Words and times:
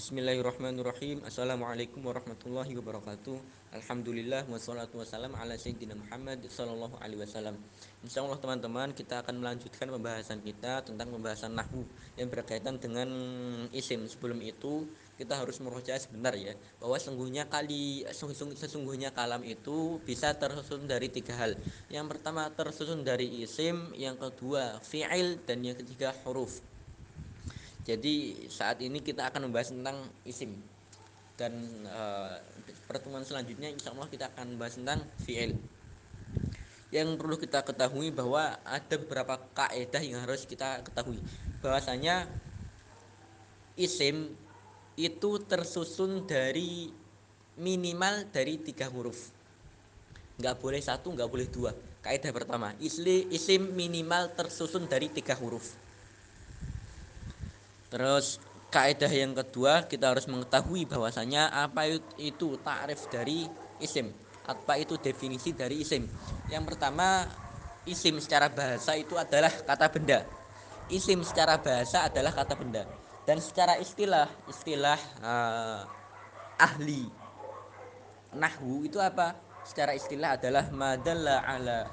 Bismillahirrahmanirrahim. 0.00 1.20
Assalamualaikum 1.28 2.00
warahmatullahi 2.00 2.72
wabarakatuh. 2.72 3.36
Alhamdulillah 3.76 4.48
wassalatu 4.48 4.96
wassalam 4.96 5.36
ala 5.36 5.60
Sayyidina 5.60 5.92
Muhammad 5.92 6.40
Insya 6.40 8.24
Allah 8.24 8.38
teman-teman 8.40 8.96
kita 8.96 9.20
akan 9.20 9.44
melanjutkan 9.44 9.92
pembahasan 9.92 10.40
kita 10.40 10.88
tentang 10.88 11.12
pembahasan 11.12 11.52
Nahu 11.52 11.84
Yang 12.16 12.28
berkaitan 12.32 12.80
dengan 12.80 13.12
isim. 13.76 14.08
Sebelum 14.08 14.40
itu 14.40 14.88
kita 15.20 15.36
harus 15.36 15.60
meroja 15.60 16.00
sebentar 16.00 16.32
ya 16.32 16.56
Bahwa 16.80 16.96
sesungguhnya 16.96 17.52
kali 17.52 18.08
sesungguhnya 18.56 19.12
kalam 19.12 19.44
itu 19.44 20.00
bisa 20.08 20.32
tersusun 20.32 20.88
dari 20.88 21.12
tiga 21.12 21.36
hal. 21.36 21.60
Yang 21.92 22.16
pertama 22.16 22.48
tersusun 22.48 23.04
dari 23.04 23.44
isim 23.44 23.92
Yang 23.92 24.32
kedua 24.32 24.80
fi'il 24.80 25.44
dan 25.44 25.60
yang 25.60 25.76
ketiga 25.76 26.16
huruf 26.24 26.69
jadi 27.90 28.46
saat 28.46 28.78
ini 28.78 29.02
kita 29.02 29.26
akan 29.26 29.50
membahas 29.50 29.74
tentang 29.74 30.06
isim 30.22 30.54
dan 31.34 31.58
uh, 31.90 32.38
pertemuan 32.86 33.26
selanjutnya 33.26 33.66
insya 33.66 33.90
Allah 33.90 34.06
kita 34.06 34.30
akan 34.30 34.54
membahas 34.54 34.78
tentang 34.78 35.00
fi'il. 35.26 35.58
Yang 36.94 37.08
perlu 37.18 37.34
kita 37.38 37.66
ketahui 37.66 38.14
bahwa 38.14 38.58
ada 38.62 38.94
beberapa 38.94 39.42
kaidah 39.56 40.02
yang 40.02 40.22
harus 40.22 40.46
kita 40.46 40.86
ketahui. 40.86 41.18
Bahwasanya 41.62 42.30
isim 43.74 44.38
itu 44.94 45.30
tersusun 45.50 46.30
dari 46.30 46.94
minimal 47.58 48.30
dari 48.30 48.58
tiga 48.62 48.86
huruf. 48.86 49.34
Nggak 50.38 50.62
boleh 50.62 50.82
satu, 50.82 51.10
nggak 51.10 51.30
boleh 51.30 51.46
dua. 51.50 51.74
Kaidah 52.06 52.30
pertama, 52.30 52.74
isim 52.78 53.74
minimal 53.74 54.30
tersusun 54.38 54.86
dari 54.86 55.10
tiga 55.10 55.34
huruf 55.34 55.89
Terus 57.90 58.38
kaidah 58.70 59.10
yang 59.10 59.34
kedua 59.34 59.84
kita 59.90 60.14
harus 60.14 60.30
mengetahui 60.30 60.86
bahwasanya 60.86 61.50
apa 61.50 61.90
itu 62.16 62.54
takrif 62.62 63.10
dari 63.10 63.50
isim. 63.82 64.14
Apa 64.46 64.78
itu 64.78 64.94
definisi 64.96 65.50
dari 65.50 65.82
isim? 65.82 66.06
Yang 66.48 66.64
pertama, 66.74 67.26
isim 67.84 68.18
secara 68.22 68.50
bahasa 68.50 68.94
itu 68.94 69.18
adalah 69.18 69.50
kata 69.50 69.86
benda. 69.90 70.26
Isim 70.90 71.22
secara 71.22 71.58
bahasa 71.58 72.06
adalah 72.06 72.34
kata 72.34 72.54
benda. 72.58 72.82
Dan 73.26 73.38
secara 73.38 73.78
istilah, 73.78 74.26
istilah 74.50 74.98
uh, 75.22 75.86
ahli 76.58 77.06
nahwu 78.34 78.86
itu 78.86 78.98
apa? 78.98 79.38
Secara 79.62 79.94
istilah 79.94 80.34
adalah 80.34 80.66
madalla 80.74 81.46
ala 81.46 81.86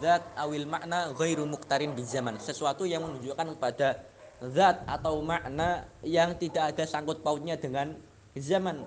zat 0.00 0.32
awil 0.36 0.64
makna 0.64 1.12
ghairu 1.12 1.44
muktarin 1.44 1.92
di 1.92 2.04
zaman. 2.08 2.40
Sesuatu 2.40 2.88
yang 2.88 3.04
menunjukkan 3.04 3.56
kepada 3.58 4.07
zat 4.38 4.86
atau 4.86 5.18
makna 5.18 5.82
yang 6.06 6.30
tidak 6.38 6.74
ada 6.74 6.84
sangkut 6.86 7.26
pautnya 7.26 7.58
dengan 7.58 7.94
zaman. 8.38 8.86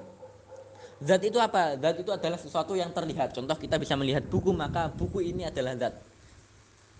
Zat 1.03 1.21
itu 1.25 1.41
apa? 1.41 1.75
Zat 1.75 1.97
itu 1.99 2.11
adalah 2.13 2.39
sesuatu 2.39 2.77
yang 2.77 2.93
terlihat. 2.95 3.35
Contoh 3.35 3.57
kita 3.57 3.75
bisa 3.75 3.97
melihat 3.99 4.23
buku, 4.29 4.55
maka 4.55 4.87
buku 4.87 5.19
ini 5.19 5.49
adalah 5.49 5.75
zat. 5.75 5.97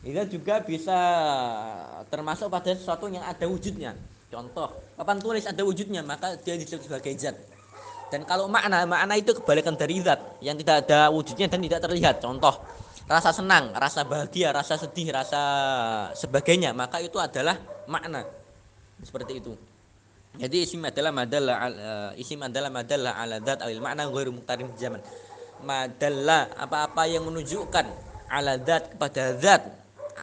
Itu 0.02 0.42
juga 0.42 0.60
bisa 0.66 1.00
termasuk 2.10 2.50
pada 2.50 2.74
sesuatu 2.74 3.08
yang 3.08 3.24
ada 3.24 3.46
wujudnya. 3.46 3.94
Contoh, 4.32 4.74
papan 4.98 5.22
tulis 5.22 5.46
ada 5.46 5.62
wujudnya, 5.62 6.02
maka 6.02 6.36
dia 6.42 6.58
disebut 6.58 6.90
sebagai 6.92 7.14
zat. 7.16 7.38
Dan 8.12 8.28
kalau 8.28 8.52
makna, 8.52 8.84
makna 8.84 9.16
itu 9.16 9.32
kebalikan 9.32 9.78
dari 9.80 10.04
zat 10.04 10.20
yang 10.44 10.60
tidak 10.60 10.84
ada 10.90 11.08
wujudnya 11.14 11.48
dan 11.48 11.64
tidak 11.64 11.80
terlihat. 11.80 12.16
Contoh, 12.20 12.58
rasa 13.08 13.32
senang, 13.32 13.72
rasa 13.72 14.04
bahagia, 14.04 14.52
rasa 14.52 14.76
sedih, 14.76 15.14
rasa 15.14 15.44
sebagainya, 16.18 16.76
maka 16.76 17.00
itu 17.00 17.16
adalah 17.22 17.56
makna 17.86 18.41
seperti 19.02 19.42
itu. 19.42 19.54
Jadi 20.32 20.64
isim 20.64 20.80
adalah 20.88 21.12
madalla 21.12 21.54
uh, 21.60 22.12
isim 22.16 22.40
adalah 22.40 22.72
madalla 22.72 23.20
ala 23.20 23.44
dzat 23.44 23.68
awil 23.68 23.84
makna 23.84 24.08
ghairu 24.08 24.32
muqtarin 24.32 24.72
zaman. 24.80 25.04
Madalla 25.62 26.48
apa-apa 26.56 27.04
yang 27.06 27.28
menunjukkan 27.28 27.86
ala 28.32 28.56
dzat 28.56 28.96
kepada 28.96 29.36
zat 29.36 29.64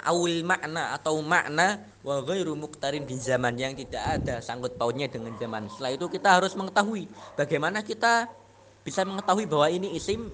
awil 0.09 0.41
makna 0.49 0.97
atau 0.97 1.21
makna 1.21 1.85
wa 2.01 2.25
ghairu 2.25 2.57
muqtarin 2.57 3.05
bin 3.05 3.21
zaman. 3.21 3.53
Yang 3.61 3.85
tidak 3.85 4.03
ada 4.17 4.35
sangkut 4.41 4.81
pautnya 4.81 5.13
dengan 5.13 5.37
zaman. 5.37 5.69
Setelah 5.69 5.93
itu 5.93 6.09
kita 6.09 6.41
harus 6.41 6.57
mengetahui 6.57 7.05
bagaimana 7.37 7.85
kita 7.85 8.33
bisa 8.81 9.05
mengetahui 9.05 9.45
bahwa 9.45 9.69
ini 9.69 9.93
isim. 9.93 10.33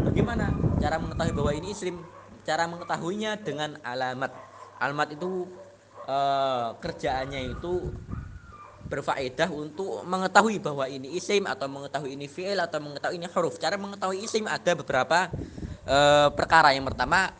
Bagaimana 0.00 0.56
cara 0.80 0.96
mengetahui 0.96 1.32
bahwa 1.36 1.52
ini 1.52 1.76
isim? 1.76 2.00
Cara 2.48 2.64
mengetahuinya 2.64 3.36
dengan 3.44 3.76
alamat. 3.84 4.32
Alamat 4.80 5.20
itu 5.20 5.44
uh, 6.06 6.78
kerjaannya 6.78 7.52
itu 7.52 7.92
berfaedah 8.86 9.50
untuk 9.50 10.06
mengetahui 10.06 10.62
bahwa 10.62 10.86
ini 10.86 11.18
isim 11.18 11.42
atau 11.44 11.66
mengetahui 11.66 12.14
ini 12.14 12.30
fi'il 12.30 12.56
atau 12.62 12.78
mengetahui 12.78 13.18
ini 13.18 13.26
huruf. 13.26 13.58
Cara 13.58 13.74
mengetahui 13.74 14.22
isim 14.22 14.46
ada 14.46 14.72
beberapa 14.78 15.26
uh, 15.84 16.30
perkara. 16.30 16.70
Yang 16.70 16.94
pertama 16.94 17.34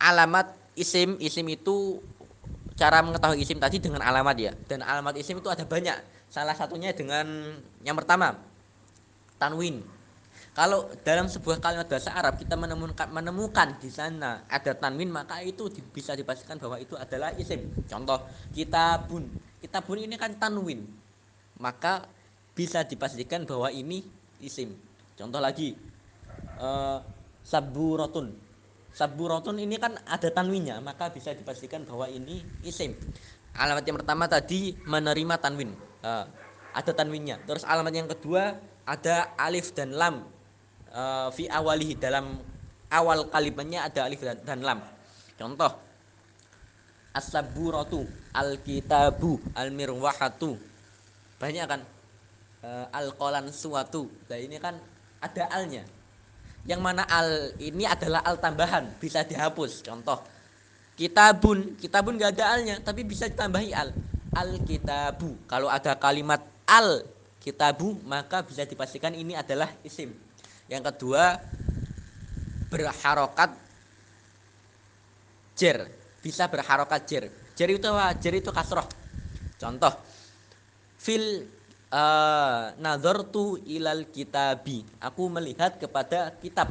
alamat 0.00 0.56
isim. 0.74 1.20
Isim 1.20 1.44
itu 1.52 2.00
cara 2.80 3.04
mengetahui 3.04 3.44
isim 3.44 3.60
tadi 3.60 3.76
dengan 3.78 4.00
alamat 4.00 4.36
ya. 4.40 4.52
Dan 4.64 4.80
alamat 4.80 5.20
isim 5.20 5.36
itu 5.36 5.52
ada 5.52 5.68
banyak. 5.68 5.96
Salah 6.32 6.56
satunya 6.56 6.96
dengan 6.96 7.28
yang 7.84 7.96
pertama 8.00 8.40
tanwin. 9.36 9.84
Kalau 10.60 10.92
dalam 11.00 11.24
sebuah 11.24 11.56
kalimat 11.56 11.88
bahasa 11.88 12.12
Arab 12.12 12.36
kita 12.36 12.52
menemukan 12.52 13.08
menemukan 13.08 13.80
di 13.80 13.88
sana 13.88 14.44
ada 14.44 14.76
tanwin 14.76 15.08
maka 15.08 15.40
itu 15.40 15.72
bisa 15.88 16.12
dipastikan 16.12 16.60
bahwa 16.60 16.76
itu 16.76 17.00
adalah 17.00 17.32
isim. 17.40 17.72
Contoh 17.88 18.28
kitabun. 18.52 19.24
Kitabun 19.64 20.04
ini 20.04 20.20
kan 20.20 20.36
tanwin. 20.36 20.84
Maka 21.64 22.04
bisa 22.52 22.84
dipastikan 22.84 23.48
bahwa 23.48 23.72
ini 23.72 24.04
isim. 24.44 24.76
Contoh 25.16 25.40
lagi 25.40 25.72
uh, 26.60 27.00
saburotun. 27.40 28.36
Saburotun 28.92 29.64
ini 29.64 29.80
kan 29.80 29.96
ada 30.04 30.28
tanwinnya, 30.28 30.76
maka 30.84 31.08
bisa 31.08 31.32
dipastikan 31.32 31.88
bahwa 31.88 32.04
ini 32.04 32.44
isim. 32.68 32.92
Alamat 33.56 33.88
yang 33.88 33.96
pertama 33.96 34.28
tadi 34.28 34.76
menerima 34.84 35.40
tanwin. 35.40 35.72
Uh, 36.04 36.28
ada 36.76 36.92
tanwinnya. 36.92 37.40
Terus 37.48 37.64
alamat 37.64 37.96
yang 37.96 38.12
kedua 38.12 38.60
ada 38.84 39.32
alif 39.40 39.72
dan 39.72 39.96
lam 39.96 40.39
uh, 40.94 41.28
fi 41.34 41.46
awalihi 41.50 41.98
dalam 41.98 42.38
awal 42.90 43.30
kalimatnya 43.30 43.86
ada 43.86 44.06
alif 44.06 44.20
dan, 44.22 44.38
dan 44.42 44.60
lam. 44.62 44.80
Contoh 45.38 45.72
as-saburatu, 47.10 48.06
al-kitabu, 48.34 49.42
al-mirwahatu. 49.54 50.54
Banyak 51.42 51.66
kan? 51.66 51.82
Uh, 52.60 52.86
al-qalan 52.92 53.48
suatu. 53.50 54.06
Nah, 54.28 54.38
ini 54.38 54.60
kan 54.60 54.76
ada 55.18 55.48
alnya. 55.50 55.82
Yang 56.68 56.80
mana 56.84 57.08
al 57.08 57.56
ini 57.56 57.88
adalah 57.88 58.20
al 58.20 58.36
tambahan, 58.36 58.92
bisa 59.00 59.24
dihapus. 59.24 59.80
Contoh 59.80 60.20
kitabun, 61.00 61.80
kitabun 61.80 62.20
gak 62.20 62.36
ada 62.36 62.60
alnya, 62.60 62.76
tapi 62.84 63.00
bisa 63.02 63.26
ditambahi 63.32 63.70
al. 63.72 63.90
Al-kitabu. 64.30 65.34
Kalau 65.48 65.72
ada 65.72 65.96
kalimat 65.96 66.44
al 66.68 67.02
kitabu, 67.40 67.96
maka 68.04 68.44
bisa 68.44 68.68
dipastikan 68.68 69.16
ini 69.16 69.34
adalah 69.34 69.72
isim. 69.82 70.12
Yang 70.70 70.94
kedua 70.94 71.34
berharokat 72.70 73.58
jer. 75.58 75.90
Bisa 76.22 76.46
berharokat 76.46 77.00
jer. 77.10 77.24
Jer 77.58 77.68
itu 77.74 77.90
apa? 77.90 78.14
Jer 78.22 78.38
itu 78.38 78.54
kasroh. 78.54 78.86
Contoh 79.58 79.90
fil 80.94 81.50
uh, 81.90 82.70
nazartu 82.78 83.58
ilal 83.66 84.06
kitabi. 84.14 84.86
Aku 85.02 85.26
melihat 85.26 85.74
kepada 85.74 86.30
kitab. 86.38 86.70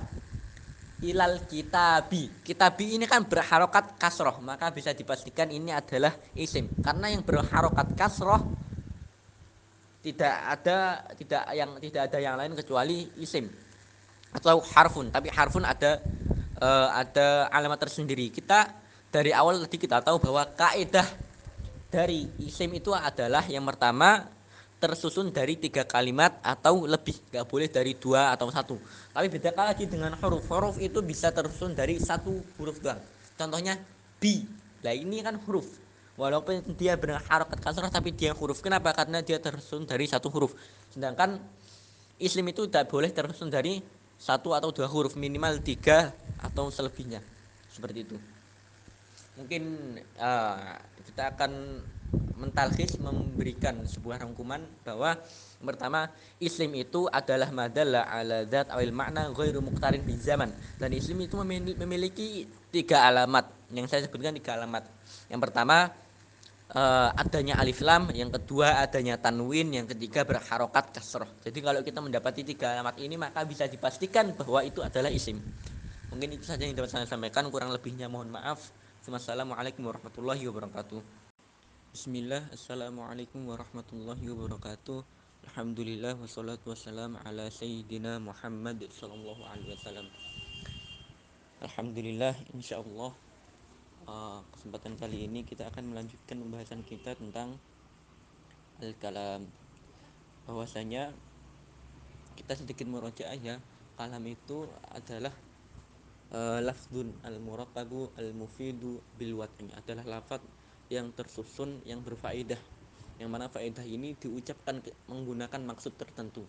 Ilal 1.04 1.44
kitabi. 1.44 2.32
Kitabi 2.40 2.96
ini 2.96 3.04
kan 3.04 3.28
berharokat 3.28 4.00
kasroh. 4.00 4.40
Maka 4.40 4.72
bisa 4.72 4.96
dipastikan 4.96 5.52
ini 5.52 5.76
adalah 5.76 6.16
isim. 6.40 6.72
Karena 6.80 7.12
yang 7.12 7.28
berharokat 7.28 8.00
kasroh 8.00 8.48
tidak 10.00 10.36
ada 10.48 11.04
tidak 11.20 11.44
yang 11.52 11.76
tidak 11.84 12.02
ada 12.08 12.20
yang 12.24 12.36
lain 12.40 12.56
kecuali 12.56 13.12
isim 13.20 13.52
atau 14.34 14.62
harfun. 14.62 15.10
Tapi 15.10 15.30
harfun 15.34 15.66
ada 15.66 16.02
uh, 16.62 16.90
ada 16.94 17.50
alamat 17.50 17.90
tersendiri. 17.90 18.30
Kita 18.30 18.70
dari 19.10 19.34
awal 19.34 19.64
tadi 19.66 19.78
kita 19.82 20.04
tahu 20.06 20.22
bahwa 20.22 20.46
kaidah 20.54 21.06
dari 21.90 22.30
isim 22.38 22.70
itu 22.78 22.94
adalah 22.94 23.42
yang 23.50 23.66
pertama 23.66 24.30
tersusun 24.80 25.36
dari 25.36 25.60
tiga 25.60 25.84
kalimat 25.84 26.40
atau 26.40 26.88
lebih. 26.88 27.18
Nggak 27.34 27.46
boleh 27.50 27.68
dari 27.68 27.94
dua 27.98 28.32
atau 28.32 28.48
satu. 28.48 28.80
Tapi 29.12 29.28
beda 29.28 29.52
lagi 29.52 29.90
dengan 29.90 30.16
huruf. 30.16 30.48
Huruf 30.48 30.78
itu 30.80 31.04
bisa 31.04 31.34
tersusun 31.36 31.76
dari 31.76 32.00
satu 32.00 32.40
huruf 32.62 32.80
doang. 32.80 33.02
Contohnya 33.36 33.76
bi. 34.22 34.48
Lah 34.80 34.96
ini 34.96 35.20
kan 35.20 35.36
huruf. 35.44 35.68
Walaupun 36.16 36.76
dia 36.76 37.00
benar 37.00 37.24
harokat 37.28 37.60
kasrah 37.60 37.92
tapi 37.92 38.16
dia 38.16 38.32
huruf. 38.32 38.64
Kenapa? 38.64 38.96
Karena 38.96 39.20
dia 39.20 39.40
tersusun 39.40 39.84
dari 39.84 40.08
satu 40.08 40.32
huruf. 40.32 40.56
Sedangkan 40.92 41.40
isim 42.20 42.44
itu 42.48 42.68
tidak 42.68 42.88
boleh 42.88 43.12
tersusun 43.12 43.52
dari 43.52 43.84
satu 44.20 44.52
atau 44.52 44.70
dua 44.76 44.86
huruf 44.86 45.16
minimal 45.16 45.64
tiga 45.64 46.12
atau 46.44 46.68
selebihnya. 46.68 47.24
Seperti 47.72 48.04
itu. 48.04 48.18
Mungkin 49.40 49.64
uh, 50.20 50.76
kita 51.08 51.32
akan 51.32 51.80
mentalkis 52.40 53.00
memberikan 53.00 53.84
sebuah 53.84 54.24
rangkuman 54.24 54.64
bahwa 54.84 55.16
pertama 55.60 56.08
islim 56.40 56.72
itu 56.76 57.08
adalah 57.12 57.52
madalla 57.52 58.08
ala 58.08 58.48
zat 58.48 58.72
awil 58.72 58.96
makna 58.96 59.32
ghairu 59.32 59.64
muqtarin 59.64 60.04
bi 60.04 60.20
zaman. 60.20 60.52
Dan 60.76 60.92
islim 60.92 61.24
itu 61.24 61.40
memiliki 61.80 62.48
tiga 62.76 63.08
alamat. 63.08 63.48
Yang 63.72 63.88
saya 63.96 64.02
sebutkan 64.04 64.36
tiga 64.36 64.60
alamat. 64.60 64.84
Yang 65.32 65.40
pertama 65.48 65.96
uh, 66.74 67.10
adanya 67.18 67.58
alif 67.58 67.82
lam 67.82 68.10
yang 68.14 68.30
kedua 68.30 68.82
adanya 68.82 69.18
tanwin 69.18 69.74
yang 69.74 69.88
ketiga 69.90 70.26
berharokat 70.26 70.94
kasroh. 70.94 71.30
Jadi 71.42 71.60
kalau 71.62 71.82
kita 71.82 72.00
mendapati 72.02 72.46
tiga 72.46 72.78
alamat 72.78 73.02
ini 73.02 73.16
maka 73.18 73.42
bisa 73.46 73.66
dipastikan 73.66 74.34
bahwa 74.38 74.62
itu 74.62 74.86
adalah 74.86 75.10
isim. 75.10 75.42
Mungkin 76.10 76.38
itu 76.38 76.46
saja 76.46 76.66
yang 76.66 76.74
dapat 76.74 76.90
saya 76.90 77.06
sampaikan. 77.06 77.46
Kurang 77.54 77.70
lebihnya 77.74 78.10
mohon 78.10 78.34
maaf. 78.34 78.74
Wassalamualaikum 79.10 79.90
warahmatullahi 79.90 80.46
wabarakatuh. 80.46 81.02
Bismillah, 81.90 82.46
Assalamualaikum 82.54 83.42
warahmatullahi 83.50 84.22
wabarakatuh. 84.22 85.02
Alhamdulillah, 85.50 86.14
wassalatu 86.22 86.70
wassalam 86.70 87.18
ala 87.26 87.50
Sayyidina 87.50 88.22
Muhammad 88.22 88.86
Sallallahu 88.94 89.42
alaihi 89.50 89.74
wasallam. 89.74 90.06
Alhamdulillah, 91.66 92.38
insyaAllah 92.54 93.18
uh, 94.10 94.40
Kesempatan 94.50 94.98
kali 94.98 95.30
ini 95.30 95.46
kita 95.46 95.70
akan 95.70 95.94
melanjutkan 95.94 96.42
pembahasan 96.42 96.82
kita 96.82 97.14
tentang 97.14 97.56
Al-Kalam. 98.82 99.46
Bahwasanya 100.50 101.14
Kita 102.34 102.58
sedikit 102.58 102.90
merojaah 102.90 103.38
ya 103.38 103.62
Kalam 104.00 104.24
itu 104.26 104.66
adalah 104.90 105.34
uh, 106.34 106.60
Lafdun 106.64 107.14
al-murakabu 107.22 108.10
al-mufidu 108.18 108.98
bil 109.20 109.38
Adalah 109.78 110.06
lafad 110.08 110.42
yang 110.90 111.14
tersusun 111.14 111.86
yang 111.86 112.02
berfaedah. 112.02 112.58
Yang 113.22 113.30
mana 113.30 113.46
faedah 113.46 113.86
ini 113.86 114.18
diucapkan 114.18 114.82
menggunakan 115.06 115.62
maksud 115.62 115.94
tertentu. 116.00 116.48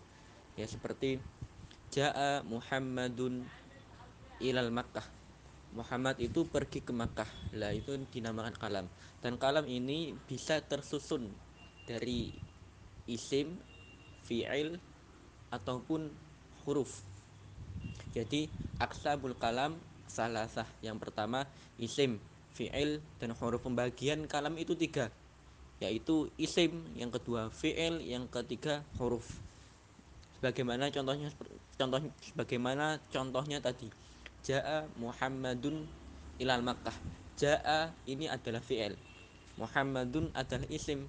Ya 0.57 0.65
seperti 0.65 1.21
jaa 1.93 2.41
Muhammadun 2.47 3.45
ilal 4.41 4.71
Makkah 4.73 5.20
Muhammad 5.71 6.19
itu 6.19 6.43
pergi 6.43 6.83
ke 6.83 6.91
Makkah. 6.91 7.27
Lah 7.55 7.71
itu 7.71 7.95
dinamakan 8.11 8.55
kalam 8.59 8.85
dan 9.23 9.39
kalam 9.39 9.63
ini 9.67 10.11
bisa 10.27 10.59
tersusun 10.59 11.31
dari 11.87 12.31
isim 13.07 13.55
fi'il 14.27 14.75
ataupun 15.51 16.11
huruf. 16.63 17.03
Jadi 18.11 18.51
aksabul 18.83 19.35
kalam 19.39 19.79
salah 20.07 20.47
sah 20.51 20.67
yang 20.83 20.99
pertama 20.99 21.47
isim 21.79 22.19
fi'il 22.51 22.99
dan 23.19 23.31
huruf 23.39 23.63
pembagian 23.63 24.27
kalam 24.27 24.59
itu 24.59 24.75
tiga. 24.75 25.07
Yaitu 25.79 26.29
isim 26.35 26.83
yang 26.99 27.09
kedua 27.09 27.47
fi'il 27.49 28.03
yang 28.03 28.27
ketiga 28.27 28.83
huruf. 28.99 29.39
Sebagaimana 30.37 30.91
contohnya 30.91 31.31
contoh 31.79 32.01
sebagaimana 32.21 32.97
contohnya 33.13 33.61
tadi 33.61 34.00
jaa 34.41 34.89
Muhammadun 34.97 35.85
ilal 36.41 36.65
Makkah. 36.65 36.93
Jaa 37.37 37.93
ini 38.09 38.25
adalah 38.29 38.61
fi'il. 38.61 38.97
Muhammadun 39.57 40.33
adalah 40.33 40.65
isim. 40.69 41.05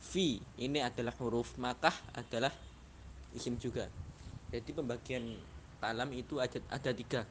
Fi 0.00 0.40
ini 0.60 0.84
adalah 0.84 1.12
huruf. 1.20 1.56
Makkah 1.56 1.94
adalah 2.16 2.52
isim 3.32 3.56
juga. 3.56 3.88
Jadi 4.52 4.70
pembagian 4.72 5.24
kalam 5.80 6.12
itu 6.12 6.38
ada, 6.40 6.60
ada 6.68 6.90
tiga. 6.92 7.24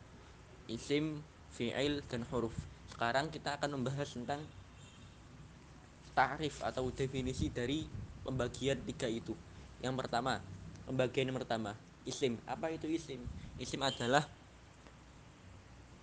Isim 0.65 1.21
fi'il 1.53 2.01
dan 2.09 2.25
huruf. 2.33 2.53
Sekarang 2.89 3.30
kita 3.30 3.57
akan 3.57 3.81
membahas 3.81 4.09
tentang 4.13 4.42
tarif 6.15 6.63
atau 6.63 6.89
definisi 6.89 7.51
dari 7.51 7.86
pembagian 8.24 8.81
tiga 8.88 9.06
itu. 9.06 9.36
Yang 9.83 9.95
pertama, 10.06 10.39
pembagian 10.88 11.30
yang 11.30 11.38
pertama, 11.38 11.75
isim. 12.07 12.39
Apa 12.47 12.71
itu 12.71 12.88
isim? 12.88 13.19
Isim 13.59 13.83
adalah 13.83 14.24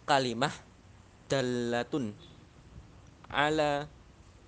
kalimah 0.05 0.53
dalatun 1.31 2.13
ala 3.33 3.89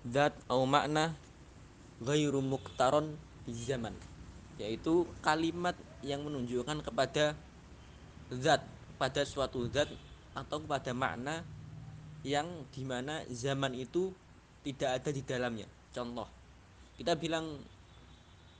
zat 0.05 0.37
atau 0.45 0.69
makna 0.69 1.17
ghairu 2.05 2.45
muktaron 2.45 3.17
zaman 3.49 3.97
yaitu 4.61 5.09
kalimat 5.25 5.75
yang 6.05 6.21
menunjukkan 6.23 6.85
kepada 6.85 7.35
zat 8.31 8.63
pada 9.01 9.23
suatu 9.25 9.67
zat 9.73 9.89
atau 10.37 10.63
kepada 10.63 10.93
makna 10.93 11.43
yang 12.25 12.49
di 12.73 12.83
mana 12.85 13.21
zaman 13.29 13.77
itu 13.77 14.11
tidak 14.65 15.01
ada 15.01 15.11
di 15.13 15.23
dalamnya. 15.23 15.69
Contoh 15.93 16.27
kita 16.97 17.15
bilang 17.21 17.61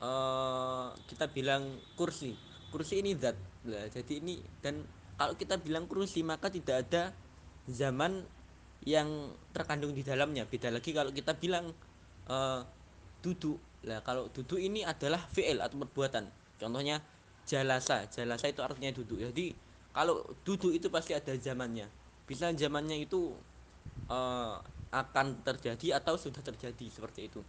uh, 0.05 0.93
kita 1.09 1.31
bilang 1.33 1.81
kursi. 1.97 2.37
Kursi 2.69 3.01
ini 3.01 3.17
zat. 3.17 3.39
Nah, 3.65 3.89
jadi 3.89 4.21
ini 4.21 4.43
dan 4.61 4.85
kalau 5.15 5.35
kita 5.39 5.59
bilang 5.63 5.87
kursi 5.87 6.27
maka 6.27 6.51
tidak 6.51 6.89
ada 6.89 7.15
zaman 7.71 8.27
yang 8.85 9.33
terkandung 9.57 9.97
di 9.97 10.05
dalamnya. 10.05 10.45
Beda 10.45 10.69
lagi 10.69 10.93
kalau 10.93 11.11
kita 11.11 11.33
bilang 11.37 11.73
uh, 12.29 12.61
duduk 13.25 13.57
lah 13.85 14.01
kalau 14.01 14.29
duduk 14.33 14.61
ini 14.61 14.85
adalah 14.85 15.21
fi'il 15.33 15.61
atau 15.61 15.81
perbuatan. 15.81 16.29
Contohnya 16.61 17.01
jalasa. 17.49 18.09
Jalasa 18.09 18.49
itu 18.49 18.61
artinya 18.61 18.93
duduk 18.93 19.21
jadi 19.21 19.57
kalau 19.95 20.25
duduk 20.43 20.75
itu 20.75 20.91
pasti 20.93 21.17
ada 21.17 21.33
zamannya. 21.39 21.89
Bisa 22.25 22.51
zamannya 22.53 23.05
itu 23.05 23.33
uh, 24.09 24.57
akan 24.95 25.43
terjadi 25.43 25.99
atau 25.99 26.15
sudah 26.15 26.41
terjadi 26.43 26.87
seperti 26.91 27.31
itu. 27.33 27.41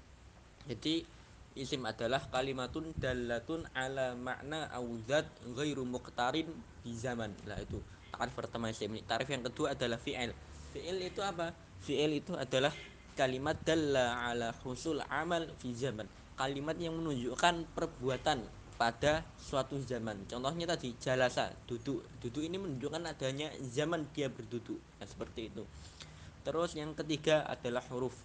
Jadi 0.66 1.06
isim 1.56 1.88
adalah 1.88 2.20
kalimatun 2.28 2.92
dalatun 3.00 3.64
ala 3.72 4.12
makna 4.14 4.68
awzat 4.76 5.24
ghairu 5.56 5.88
muqtarin 5.88 6.52
di 6.84 6.92
zaman. 6.94 7.32
Lah 7.48 7.58
itu 7.64 7.80
tarif 8.12 8.36
pertama 8.36 8.68
isim 8.70 8.92
tarif 9.08 9.32
yang 9.32 9.44
kedua 9.48 9.72
adalah 9.72 9.96
fi'il. 9.96 10.36
Fi'il 10.76 11.00
itu 11.08 11.24
apa? 11.24 11.56
Fi'il 11.80 12.20
itu 12.20 12.36
adalah 12.36 12.76
kalimat 13.16 13.56
dalla 13.64 14.28
ala 14.28 14.52
husul 14.68 15.00
amal 15.08 15.48
fi 15.64 15.72
zaman. 15.72 16.06
Kalimat 16.36 16.76
yang 16.76 17.00
menunjukkan 17.00 17.72
perbuatan 17.72 18.44
pada 18.76 19.24
suatu 19.40 19.80
zaman. 19.80 20.28
Contohnya 20.28 20.68
tadi 20.68 20.92
jalasa 21.00 21.56
duduk. 21.64 22.04
Duduk 22.20 22.44
ini 22.44 22.60
menunjukkan 22.60 23.08
adanya 23.08 23.48
zaman 23.64 24.04
dia 24.12 24.28
berduduk. 24.28 24.76
Nah, 25.00 25.08
seperti 25.08 25.48
itu. 25.48 25.64
Terus 26.44 26.76
yang 26.76 26.92
ketiga 26.92 27.48
adalah 27.48 27.80
huruf. 27.88 28.20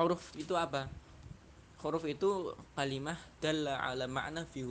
Huruf 0.00 0.32
itu 0.40 0.56
apa? 0.56 0.88
Huruf 1.82 2.06
itu 2.06 2.54
kalimat 2.78 3.18
dalla 3.42 3.82
ala 3.82 4.06
makna 4.06 4.46
fi. 4.46 4.62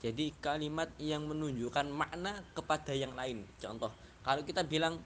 Jadi 0.00 0.24
kalimat 0.40 0.88
yang 0.96 1.28
menunjukkan 1.28 1.86
makna 1.92 2.40
kepada 2.56 2.96
yang 2.96 3.12
lain. 3.12 3.44
Contoh, 3.60 3.92
kalau 4.24 4.40
kita 4.44 4.64
bilang 4.64 4.96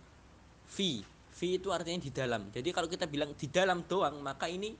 fi, 0.70 1.02
fi 1.34 1.58
itu 1.58 1.74
artinya 1.74 1.98
di 2.02 2.10
dalam. 2.14 2.50
Jadi 2.54 2.68
kalau 2.70 2.86
kita 2.86 3.10
bilang 3.10 3.34
di 3.34 3.46
dalam 3.50 3.82
doang, 3.86 4.22
maka 4.22 4.46
ini 4.46 4.70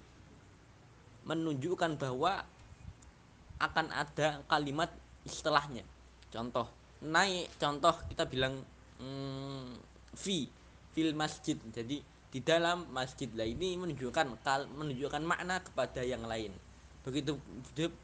menunjukkan 1.26 1.98
bahwa 1.98 2.42
akan 3.60 3.86
ada 3.90 4.40
kalimat 4.46 4.90
istilahnya. 5.26 5.82
Contoh, 6.30 6.70
naik 7.00 7.48
contoh 7.56 7.96
kita 8.12 8.28
bilang 8.28 8.60
hmm, 9.00 9.72
fi 10.12 10.44
fil 10.92 11.16
masjid 11.16 11.56
jadi 11.72 12.04
di 12.30 12.40
dalam 12.40 12.86
masjid. 12.94 13.26
Lah 13.34 13.46
ini 13.46 13.74
menunjukkan 13.76 14.38
menunjukkan 14.78 15.22
makna 15.26 15.58
kepada 15.60 16.00
yang 16.06 16.22
lain. 16.24 16.54
Begitu 17.02 17.36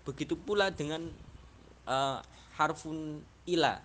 begitu 0.02 0.34
pula 0.34 0.74
dengan 0.74 1.06
uh, 1.86 2.18
harfun 2.58 3.22
ila. 3.46 3.78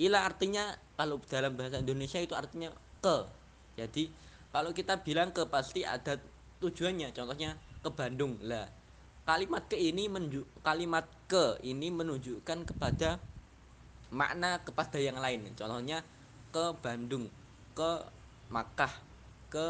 Ila 0.00 0.18
artinya 0.24 0.72
kalau 0.96 1.20
dalam 1.28 1.54
bahasa 1.54 1.84
Indonesia 1.84 2.18
itu 2.18 2.32
artinya 2.32 2.72
ke. 3.04 3.28
Jadi 3.76 4.08
kalau 4.50 4.72
kita 4.72 5.04
bilang 5.04 5.30
ke 5.30 5.44
pasti 5.44 5.84
ada 5.84 6.16
tujuannya. 6.64 7.12
Contohnya 7.12 7.54
ke 7.84 7.90
Bandung. 7.92 8.40
Lah 8.40 8.66
kalimat 9.28 9.60
ke 9.68 9.76
ini 9.76 10.08
menunjuk 10.08 10.48
kalimat 10.64 11.04
ke 11.28 11.60
ini 11.60 11.92
menunjukkan 11.92 12.64
kepada 12.64 13.20
makna 14.08 14.64
kepada 14.64 14.96
yang 14.96 15.20
lain. 15.20 15.52
Contohnya 15.52 16.00
ke 16.48 16.72
Bandung 16.80 17.28
ke 17.76 17.90
Makkah 18.48 19.07
ke 19.48 19.66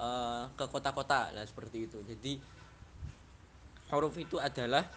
uh, 0.00 0.44
ke 0.56 0.64
kota-kota 0.68 1.30
lah 1.32 1.44
seperti 1.44 1.86
itu. 1.86 1.98
Jadi 2.04 2.40
huruf 3.92 4.16
itu 4.16 4.40
adalah 4.40 4.88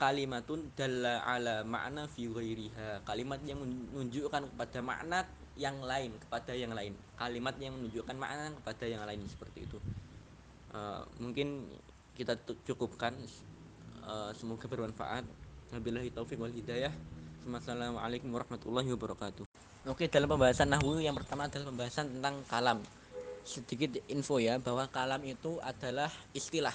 kalimatun 0.00 0.74
dalla 0.74 1.22
ala 1.22 1.62
makna 1.62 2.08
fi 2.10 2.26
ghairiha. 2.26 3.04
Kalimat 3.06 3.40
yang 3.46 3.62
menunjukkan 3.62 4.42
kepada 4.56 4.78
makna 4.80 5.18
yang 5.54 5.78
lain 5.84 6.10
kepada 6.18 6.52
yang 6.56 6.72
lain. 6.74 6.92
Kalimat 7.14 7.54
yang 7.62 7.78
menunjukkan 7.78 8.16
makna 8.18 8.50
kepada 8.58 8.84
yang 8.90 9.02
lain 9.06 9.22
seperti 9.30 9.68
itu. 9.68 9.78
Uh, 10.74 11.06
mungkin 11.22 11.68
kita 12.18 12.34
cukupkan. 12.66 13.14
Uh, 14.04 14.28
semoga 14.36 14.68
bermanfaat. 14.68 15.24
Wabillahi 15.72 16.12
taufik 16.12 16.36
wal 16.36 16.52
hidayah. 16.52 16.92
Assalamualaikum 17.44 18.28
warahmatullahi 18.32 18.88
wabarakatuh. 18.92 19.44
Oke 19.84 20.08
dalam 20.08 20.28
pembahasan 20.32 20.72
nahwu 20.72 20.96
yang 21.00 21.12
pertama 21.12 21.44
adalah 21.44 21.68
pembahasan 21.68 22.08
tentang 22.08 22.40
kalam 22.48 22.80
sedikit 23.44 24.00
info 24.08 24.40
ya 24.40 24.56
bahwa 24.58 24.88
kalam 24.88 25.20
itu 25.22 25.60
adalah 25.60 26.10
istilah. 26.32 26.74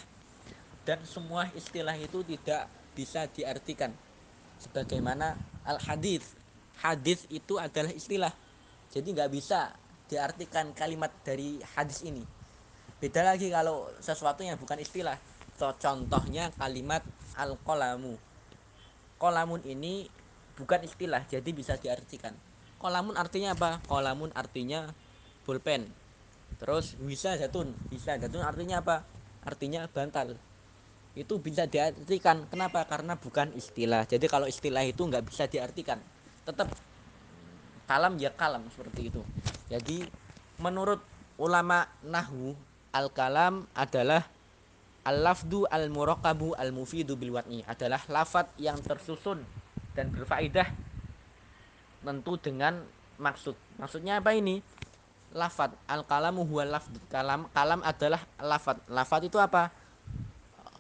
Dan 0.86 1.04
semua 1.06 1.50
istilah 1.54 1.94
itu 1.98 2.22
tidak 2.24 2.70
bisa 2.94 3.26
diartikan. 3.30 3.94
Sebagaimana 4.62 5.36
al 5.66 5.78
hadis 5.82 6.24
hadis 6.80 7.26
itu 7.34 7.58
adalah 7.60 7.92
istilah. 7.92 8.34
Jadi 8.90 9.14
nggak 9.14 9.32
bisa 9.34 9.74
diartikan 10.10 10.72
kalimat 10.74 11.12
dari 11.22 11.62
hadis 11.78 12.02
ini. 12.06 12.24
Beda 12.98 13.22
lagi 13.22 13.50
kalau 13.50 13.90
sesuatu 14.00 14.42
yang 14.46 14.58
bukan 14.58 14.80
istilah. 14.82 15.18
Contohnya 15.60 16.56
kalimat 16.56 17.04
al 17.36 17.60
kolamu 17.68 18.16
kolamun 19.20 19.60
ini 19.68 20.08
bukan 20.56 20.88
istilah 20.88 21.28
jadi 21.28 21.52
bisa 21.52 21.76
diartikan. 21.76 22.34
Kolamun 22.80 23.20
artinya 23.20 23.52
apa? 23.54 23.84
Kolamun 23.86 24.32
artinya 24.32 24.88
pulpen 25.44 25.92
terus 26.60 27.00
bisa 27.00 27.40
jatun 27.40 27.72
bisa. 27.88 28.20
Jatun 28.20 28.44
artinya 28.44 28.84
apa? 28.84 29.08
Artinya 29.42 29.88
bantal. 29.88 30.36
Itu 31.16 31.40
bisa 31.40 31.66
diartikan. 31.66 32.46
Kenapa? 32.52 32.86
Karena 32.86 33.16
bukan 33.18 33.56
istilah. 33.56 34.06
Jadi 34.06 34.30
kalau 34.30 34.46
istilah 34.46 34.86
itu 34.86 35.02
nggak 35.02 35.26
bisa 35.26 35.48
diartikan. 35.48 35.98
Tetap 36.44 36.70
kalam 37.90 38.20
ya 38.22 38.30
kalam 38.36 38.68
seperti 38.70 39.10
itu. 39.10 39.26
Jadi 39.72 40.06
menurut 40.62 41.02
ulama 41.42 41.88
nahu 42.06 42.54
al 42.94 43.10
kalam 43.10 43.66
adalah 43.74 44.28
al 45.08 45.18
lafdu 45.26 45.66
al 45.66 45.90
murakabu 45.90 46.54
al 46.54 46.70
mufidu 46.70 47.16
bil 47.18 47.34
adalah 47.66 48.02
lafat 48.12 48.52
yang 48.62 48.78
tersusun 48.84 49.42
dan 49.98 50.14
berfaedah 50.14 50.70
tentu 52.06 52.34
dengan 52.40 52.82
maksud. 53.20 53.56
Maksudnya 53.78 54.22
apa 54.24 54.34
ini 54.34 54.62
lafat 55.34 55.78
al 55.86 56.02
kalamu 56.10 56.42
huwa 56.46 56.66
lafd 56.66 56.96
kalam 57.10 57.46
kalam 57.54 57.86
adalah 57.86 58.22
lafat 58.42 58.78
lafat 58.90 59.22
itu 59.30 59.38
apa? 59.38 59.70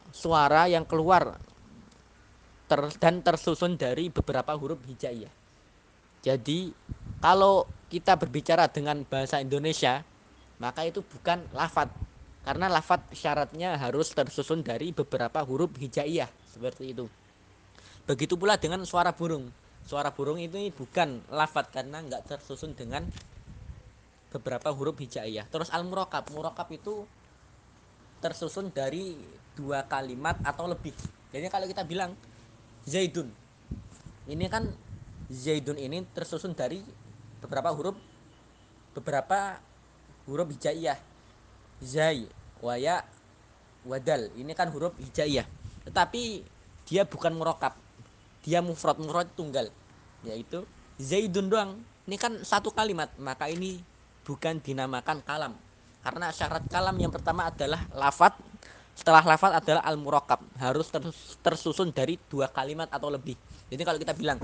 Suara 0.09 0.65
yang 0.65 0.89
keluar 0.89 1.37
ter, 2.65 2.81
dan 2.97 3.21
tersusun 3.21 3.77
dari 3.77 4.09
beberapa 4.09 4.57
huruf 4.57 4.81
hijaiyah. 4.89 5.29
Jadi 6.25 6.73
kalau 7.21 7.69
kita 7.89 8.17
berbicara 8.17 8.69
dengan 8.69 9.05
bahasa 9.05 9.41
Indonesia 9.41 10.05
maka 10.59 10.83
itu 10.83 10.99
bukan 11.01 11.45
lafat 11.55 11.87
karena 12.43 12.67
lafat 12.67 13.05
syaratnya 13.13 13.77
harus 13.77 14.11
tersusun 14.11 14.65
dari 14.65 14.91
beberapa 14.91 15.41
huruf 15.45 15.77
hijaiyah 15.77 16.29
seperti 16.49 16.97
itu. 16.97 17.05
Begitu 18.09 18.33
pula 18.35 18.57
dengan 18.57 18.81
suara 18.89 19.13
burung. 19.13 19.53
Suara 19.85 20.09
burung 20.13 20.41
itu 20.41 20.57
bukan 20.73 21.21
lafat 21.29 21.69
karena 21.73 22.01
nggak 22.01 22.25
tersusun 22.25 22.73
dengan 22.73 23.05
beberapa 24.29 24.69
huruf 24.69 24.97
hijaiyah. 25.01 25.49
Terus 25.49 25.73
al 25.73 25.85
murokab, 25.85 26.29
murokab 26.33 26.69
itu 26.69 27.05
tersusun 28.21 28.69
dari 28.69 29.17
dua 29.57 29.83
kalimat 29.89 30.37
atau 30.45 30.69
lebih. 30.69 30.93
Jadi 31.33 31.47
kalau 31.49 31.65
kita 31.65 31.83
bilang 31.85 32.13
Zaidun, 32.85 33.29
ini 34.29 34.45
kan 34.47 34.69
Zaidun 35.29 35.77
ini 35.77 36.05
tersusun 36.13 36.53
dari 36.57 36.81
beberapa 37.41 37.69
huruf 37.73 37.97
beberapa 38.93 39.61
huruf 40.25 40.49
hijaiyah. 40.53 40.97
Zai, 41.79 42.27
waya, 42.59 43.07
wadal. 43.87 44.29
Ini 44.35 44.51
kan 44.51 44.67
huruf 44.69 44.91
hijaiyah. 44.99 45.47
Tetapi 45.87 46.43
dia 46.85 47.07
bukan 47.07 47.33
murokab. 47.33 47.77
Dia 48.43 48.59
mufrad, 48.59 48.99
mufrad 48.99 49.31
tunggal. 49.33 49.71
Yaitu 50.27 50.67
Zaidun 50.99 51.47
doang. 51.47 51.79
Ini 52.09 52.17
kan 52.17 52.41
satu 52.41 52.73
kalimat, 52.73 53.13
maka 53.21 53.47
ini 53.47 53.79
bukan 54.23 54.59
dinamakan 54.59 55.23
kalam. 55.23 55.53
Karena 55.99 56.31
syarat 56.31 56.63
kalam 56.71 56.95
yang 56.95 57.11
pertama 57.11 57.51
adalah 57.51 57.83
lafat. 57.91 58.35
Setelah 58.95 59.23
lafat 59.23 59.63
adalah 59.63 59.83
al 59.83 59.95
murakab 59.95 60.43
harus 60.59 60.91
tersusun 61.39 61.91
dari 61.95 62.19
dua 62.27 62.51
kalimat 62.51 62.91
atau 62.91 63.07
lebih. 63.07 63.35
Jadi 63.71 63.81
kalau 63.87 63.99
kita 63.99 64.11
bilang 64.11 64.39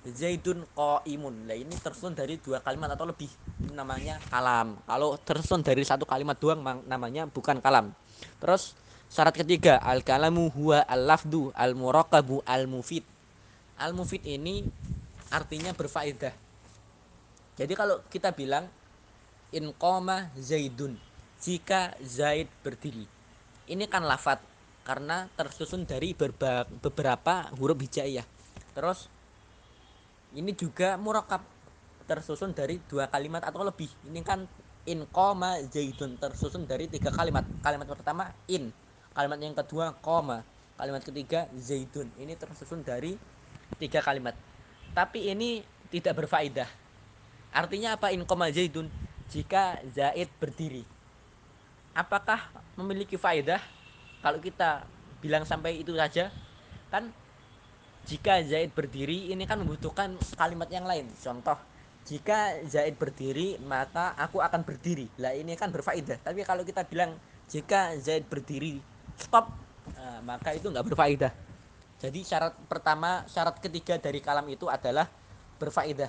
Zaidun 0.00 0.64
imun 1.04 1.44
nah 1.44 1.52
ini 1.52 1.76
tersusun 1.76 2.16
dari 2.16 2.40
dua 2.40 2.64
kalimat 2.64 2.88
atau 2.94 3.04
lebih. 3.04 3.28
Ini 3.60 3.76
namanya 3.76 4.16
kalam. 4.32 4.80
Kalau 4.88 5.18
tersusun 5.20 5.60
dari 5.60 5.84
satu 5.84 6.08
kalimat 6.08 6.38
doang 6.40 6.62
namanya 6.88 7.28
bukan 7.28 7.60
kalam. 7.60 7.92
Terus 8.40 8.72
syarat 9.10 9.36
ketiga 9.36 9.76
al 9.82 10.00
kalamu 10.00 10.48
huwa 10.54 10.86
al 10.86 11.02
lafdu 11.04 11.50
al 11.52 11.74
murakabu 11.74 12.40
al 12.46 12.70
mufid 12.70 13.02
al 13.80 13.92
mufid 13.92 14.24
ini 14.24 14.64
artinya 15.32 15.76
berfaedah. 15.76 16.32
Jadi 17.60 17.72
kalau 17.76 18.00
kita 18.08 18.32
bilang 18.32 18.68
in 19.50 19.74
koma 19.74 20.30
zaidun 20.38 20.94
jika 21.42 21.96
zaid 22.02 22.46
berdiri. 22.62 23.06
Ini 23.70 23.86
kan 23.86 24.06
lafat 24.06 24.42
karena 24.82 25.30
tersusun 25.38 25.86
dari 25.86 26.14
beberapa 26.82 27.50
huruf 27.54 27.78
hijaiyah. 27.78 28.26
Terus 28.74 29.06
ini 30.34 30.54
juga 30.54 30.94
murakab 30.98 31.42
tersusun 32.06 32.54
dari 32.54 32.82
dua 32.90 33.06
kalimat 33.06 33.42
atau 33.46 33.62
lebih. 33.62 33.90
Ini 34.10 34.20
kan 34.26 34.46
in 34.86 35.06
koma 35.10 35.62
zaidun 35.70 36.18
tersusun 36.18 36.66
dari 36.66 36.90
tiga 36.90 37.10
kalimat. 37.14 37.46
Kalimat 37.62 37.86
pertama 37.86 38.30
in. 38.50 38.70
Kalimat 39.14 39.38
yang 39.42 39.54
kedua 39.54 39.94
koma 39.98 40.42
kalimat 40.78 41.02
ketiga 41.02 41.50
zaidun. 41.58 42.10
Ini 42.18 42.34
tersusun 42.38 42.82
dari 42.82 43.14
tiga 43.78 44.02
kalimat. 44.02 44.34
Tapi 44.90 45.30
ini 45.30 45.62
tidak 45.90 46.26
berfaedah. 46.26 46.66
Artinya 47.50 47.98
apa 47.98 48.14
in 48.14 48.22
koma 48.26 48.50
zaidun 48.50 48.86
jika 49.30 49.78
Zaid 49.94 50.28
berdiri. 50.42 50.82
Apakah 51.94 52.50
memiliki 52.74 53.14
faedah? 53.14 53.62
Kalau 54.20 54.38
kita 54.42 54.84
bilang 55.22 55.46
sampai 55.46 55.80
itu 55.80 55.94
saja, 55.96 56.28
kan 56.92 57.08
jika 58.04 58.42
Zaid 58.44 58.74
berdiri 58.74 59.30
ini 59.32 59.46
kan 59.46 59.62
membutuhkan 59.62 60.18
kalimat 60.34 60.68
yang 60.68 60.84
lain. 60.84 61.06
Contoh, 61.18 61.56
jika 62.04 62.58
Zaid 62.66 62.98
berdiri 62.98 63.56
maka 63.62 64.12
aku 64.18 64.42
akan 64.42 64.66
berdiri. 64.66 65.06
Lah 65.22 65.32
ini 65.32 65.54
kan 65.54 65.70
berfaedah. 65.70 66.20
Tapi 66.20 66.42
kalau 66.42 66.66
kita 66.66 66.84
bilang 66.84 67.14
jika 67.46 67.94
Zaid 68.02 68.26
berdiri 68.26 68.82
stop, 69.14 69.50
nah, 69.94 70.20
maka 70.26 70.54
itu 70.54 70.66
nggak 70.66 70.86
berfaedah. 70.90 71.32
Jadi 72.00 72.24
syarat 72.24 72.56
pertama, 72.64 73.28
syarat 73.28 73.60
ketiga 73.60 74.00
dari 74.00 74.24
kalam 74.24 74.48
itu 74.48 74.66
adalah 74.66 75.06
berfaedah. 75.60 76.08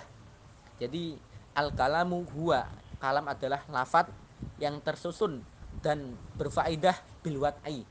Jadi 0.80 1.20
al 1.52 1.70
kalamu 1.76 2.24
huwa 2.32 2.64
kalam 3.02 3.26
adalah 3.26 3.66
lafat 3.74 4.14
yang 4.62 4.78
tersusun 4.86 5.42
dan 5.82 6.14
berfaedah 6.38 6.94
bilwat 7.26 7.58
ai. 7.66 7.82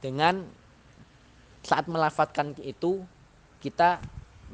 Dengan 0.00 0.40
saat 1.60 1.84
melafatkan 1.84 2.56
itu 2.64 3.04
kita 3.60 4.00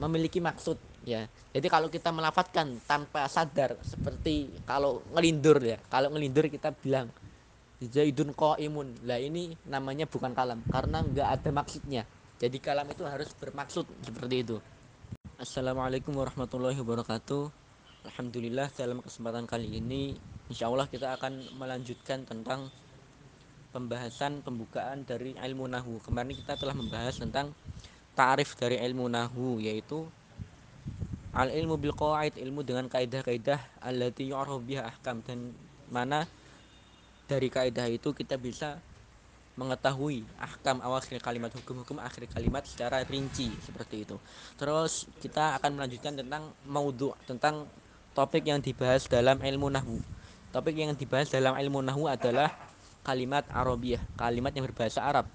memiliki 0.02 0.42
maksud 0.42 0.78
ya. 1.06 1.26
Jadi 1.54 1.66
kalau 1.70 1.86
kita 1.86 2.10
melafatkan 2.10 2.78
tanpa 2.86 3.30
sadar 3.30 3.78
seperti 3.86 4.50
kalau 4.66 5.02
ngelindur 5.14 5.62
ya. 5.62 5.78
Kalau 5.86 6.10
ngelindur 6.10 6.50
kita 6.50 6.74
bilang 6.74 7.10
Zaidun 7.80 8.36
imun 8.36 8.92
lah 9.08 9.16
ini 9.16 9.56
namanya 9.64 10.04
bukan 10.04 10.36
kalam 10.36 10.60
karena 10.68 11.00
nggak 11.00 11.28
ada 11.40 11.50
maksudnya. 11.54 12.02
Jadi 12.36 12.60
kalam 12.60 12.88
itu 12.92 13.04
harus 13.08 13.32
bermaksud 13.36 13.88
seperti 14.04 14.36
itu. 14.44 14.56
Assalamualaikum 15.40 16.12
warahmatullahi 16.12 16.76
wabarakatuh 16.76 17.59
Alhamdulillah 18.00 18.72
dalam 18.72 19.04
kesempatan 19.04 19.44
kali 19.44 19.76
ini 19.76 20.16
Insya 20.48 20.72
Allah 20.72 20.88
kita 20.88 21.20
akan 21.20 21.60
melanjutkan 21.60 22.24
tentang 22.24 22.72
pembahasan 23.76 24.40
pembukaan 24.40 25.04
dari 25.04 25.36
ilmu 25.36 25.68
nahu 25.68 26.00
Kemarin 26.00 26.32
kita 26.32 26.56
telah 26.56 26.72
membahas 26.72 27.20
tentang 27.20 27.52
tarif 28.16 28.56
dari 28.56 28.80
ilmu 28.80 29.04
nahu 29.04 29.60
yaitu 29.60 30.08
al 31.36 31.52
ilmu 31.52 31.76
bil 31.76 31.92
ilmu 31.94 32.64
dengan 32.64 32.88
kaidah-kaidah 32.88 33.84
allati 33.84 34.32
yu'rafu 34.32 34.64
biha 34.64 34.88
ahkam 34.88 35.20
dan 35.20 35.52
mana 35.92 36.24
dari 37.28 37.52
kaidah 37.52 37.86
itu 37.86 38.16
kita 38.16 38.40
bisa 38.40 38.80
mengetahui 39.60 40.24
ahkam 40.40 40.80
akhir 40.80 41.20
kalimat 41.20 41.52
hukum-hukum 41.52 42.00
akhir 42.00 42.32
kalimat 42.32 42.64
secara 42.64 43.04
rinci 43.04 43.52
seperti 43.60 44.08
itu. 44.08 44.16
Terus 44.56 45.04
kita 45.20 45.60
akan 45.60 45.76
melanjutkan 45.76 46.16
tentang 46.16 46.48
maudhu 46.64 47.12
tentang 47.28 47.68
topik 48.14 48.46
yang 48.46 48.58
dibahas 48.58 49.06
dalam 49.06 49.38
ilmu 49.38 49.70
nahwu. 49.70 49.98
Topik 50.50 50.74
yang 50.74 50.92
dibahas 50.98 51.30
dalam 51.30 51.54
ilmu 51.54 51.78
nahwu 51.82 52.10
adalah 52.10 52.50
kalimat 53.06 53.46
Arabiah, 53.50 54.02
kalimat 54.18 54.50
yang 54.50 54.66
berbahasa 54.66 55.00
Arab. 55.02 55.26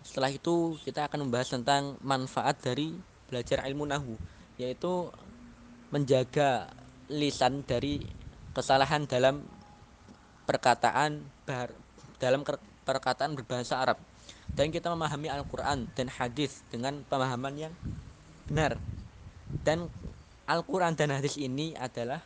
Setelah 0.00 0.32
itu 0.32 0.80
kita 0.82 1.06
akan 1.06 1.28
membahas 1.28 1.52
tentang 1.52 2.00
manfaat 2.00 2.56
dari 2.64 2.96
belajar 3.28 3.62
ilmu 3.68 3.84
nahwu, 3.84 4.16
yaitu 4.56 5.12
menjaga 5.92 6.72
lisan 7.10 7.66
dari 7.66 8.00
kesalahan 8.54 9.04
dalam 9.04 9.44
perkataan 10.46 11.22
dalam 12.18 12.42
perkataan 12.82 13.38
berbahasa 13.38 13.78
Arab 13.78 13.98
dan 14.54 14.74
kita 14.74 14.90
memahami 14.90 15.30
Al-Quran 15.30 15.86
dan 15.94 16.10
hadis 16.10 16.62
dengan 16.70 17.06
pemahaman 17.06 17.54
yang 17.70 17.74
benar 18.50 18.78
dan 19.62 19.86
Al-Quran 20.50 20.98
dan 20.98 21.14
hadis 21.14 21.38
ini 21.38 21.78
adalah 21.78 22.18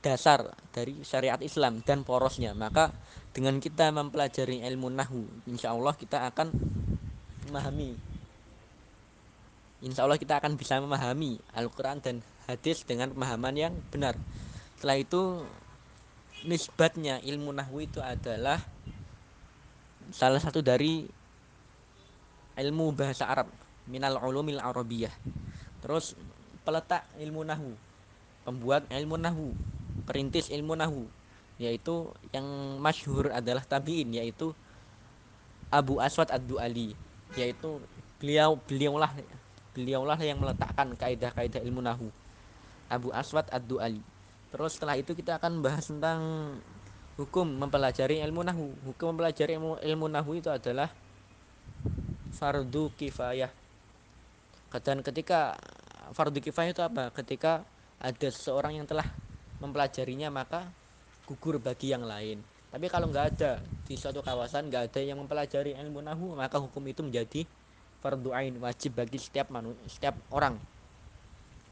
dasar 0.00 0.48
dari 0.72 1.04
syariat 1.04 1.36
Islam 1.44 1.84
dan 1.84 2.00
porosnya. 2.08 2.56
Maka 2.56 2.88
dengan 3.36 3.60
kita 3.60 3.92
mempelajari 3.92 4.64
ilmu 4.64 4.88
nahu 4.88 5.28
insya 5.44 5.76
Allah 5.76 5.92
kita 5.92 6.24
akan 6.32 6.56
memahami. 7.48 7.92
Insya 9.84 10.08
Allah 10.08 10.16
kita 10.16 10.40
akan 10.40 10.56
bisa 10.56 10.80
memahami 10.80 11.36
Al-Quran 11.52 12.00
dan 12.00 12.24
hadis 12.48 12.80
dengan 12.88 13.12
pemahaman 13.12 13.54
yang 13.54 13.74
benar. 13.92 14.16
Setelah 14.80 14.96
itu 14.96 15.44
nisbatnya 16.48 17.20
ilmu 17.20 17.52
nahu 17.52 17.84
itu 17.84 18.00
adalah 18.00 18.56
salah 20.14 20.40
satu 20.40 20.64
dari 20.64 21.04
ilmu 22.56 22.96
bahasa 22.96 23.28
Arab 23.28 23.52
minal 23.84 24.16
ulumil 24.22 24.62
arabiyah. 24.62 25.12
Terus 25.84 26.16
peletak 26.66 27.06
ilmu 27.22 27.46
nahu 27.46 27.70
pembuat 28.42 28.82
ilmu 28.90 29.14
nahu 29.14 29.54
perintis 30.02 30.50
ilmu 30.50 30.74
nahu 30.74 31.06
yaitu 31.62 32.10
yang 32.34 32.44
masyhur 32.82 33.30
adalah 33.30 33.62
tabiin 33.62 34.12
yaitu 34.12 34.50
Abu 35.70 36.02
Aswad 36.02 36.28
Ad-Du'ali 36.34 36.98
yaitu 37.38 37.78
beliau 38.18 38.58
beliaulah 38.66 39.14
beliaulah 39.72 40.18
yang 40.18 40.42
meletakkan 40.42 40.92
kaidah-kaidah 40.98 41.62
ilmu 41.62 41.80
nahu 41.80 42.10
Abu 42.86 43.10
Aswad 43.10 43.50
Ad-Du'ali. 43.50 43.98
Terus 44.54 44.78
setelah 44.78 44.94
itu 44.94 45.12
kita 45.12 45.42
akan 45.42 45.58
bahas 45.58 45.90
tentang 45.90 46.20
hukum 47.18 47.44
mempelajari 47.44 48.22
ilmu 48.22 48.46
nahu. 48.46 48.66
Hukum 48.86 49.14
mempelajari 49.14 49.58
ilmu, 49.58 49.82
ilmu 49.82 50.06
nahu 50.06 50.38
itu 50.38 50.48
adalah 50.48 50.88
fardu 52.30 52.94
kifayah. 52.94 53.50
Dan 54.76 55.00
ketika 55.00 55.56
fardu 56.12 56.38
kifayah 56.42 56.70
itu 56.74 56.82
apa? 56.84 57.10
Ketika 57.14 57.66
ada 57.96 58.28
seorang 58.28 58.78
yang 58.78 58.86
telah 58.86 59.06
mempelajarinya 59.58 60.28
maka 60.28 60.68
gugur 61.24 61.58
bagi 61.58 61.90
yang 61.90 62.04
lain. 62.04 62.44
Tapi 62.70 62.86
kalau 62.92 63.08
nggak 63.08 63.26
ada 63.38 63.64
di 63.86 63.94
suatu 63.96 64.20
kawasan 64.20 64.68
nggak 64.68 64.92
ada 64.92 65.00
yang 65.00 65.18
mempelajari 65.22 65.72
ilmu 65.74 66.04
nahu 66.04 66.36
maka 66.36 66.60
hukum 66.60 66.82
itu 66.86 67.00
menjadi 67.00 67.46
fardu 68.02 68.30
ain 68.36 68.54
wajib 68.60 69.00
bagi 69.00 69.16
setiap 69.16 69.48
manusia 69.48 69.82
setiap 69.88 70.14
orang. 70.30 70.60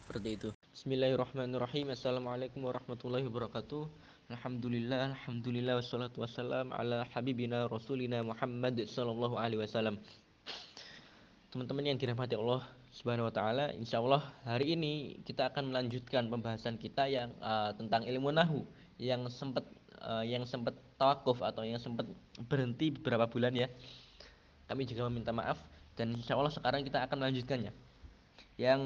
Seperti 0.05 0.29
itu. 0.37 0.49
Bismillahirrahmanirrahim. 0.75 1.93
Assalamualaikum 1.93 2.61
warahmatullahi 2.65 3.25
wabarakatuh. 3.25 3.89
Alhamdulillah 4.33 5.13
Alhamdulillah 5.13 5.81
Wassalatu 5.81 6.25
wassalam 6.25 6.73
ala 6.73 7.05
habibina 7.13 7.69
rasulina 7.69 8.25
Muhammad 8.25 8.85
Sallallahu 8.89 9.37
alaihi 9.37 9.61
wasallam. 9.61 10.01
Teman-teman 11.53 11.95
yang 11.95 11.99
dirahmati 12.01 12.35
Allah 12.37 12.65
Subhanahu 12.95 13.27
wa 13.27 13.35
taala, 13.35 13.75
insyaallah 13.75 14.23
hari 14.47 14.79
ini 14.79 15.19
kita 15.27 15.51
akan 15.51 15.75
melanjutkan 15.75 16.31
pembahasan 16.31 16.79
kita 16.79 17.11
yang 17.11 17.35
uh, 17.43 17.75
tentang 17.75 18.07
ilmu 18.07 18.31
nahu 18.31 18.63
yang 19.03 19.27
sempat 19.27 19.67
uh, 19.99 20.23
yang 20.23 20.47
sempat 20.47 20.79
tawakuf 20.95 21.43
atau 21.43 21.67
yang 21.67 21.83
sempat 21.83 22.07
berhenti 22.47 22.95
beberapa 22.95 23.27
bulan 23.27 23.51
ya. 23.51 23.67
Kami 24.71 24.87
juga 24.87 25.11
meminta 25.11 25.35
maaf 25.35 25.59
dan 25.99 26.15
insya 26.15 26.39
Allah 26.39 26.55
sekarang 26.55 26.87
kita 26.87 27.03
akan 27.03 27.19
melanjutkannya. 27.19 27.75
Yang 28.63 28.83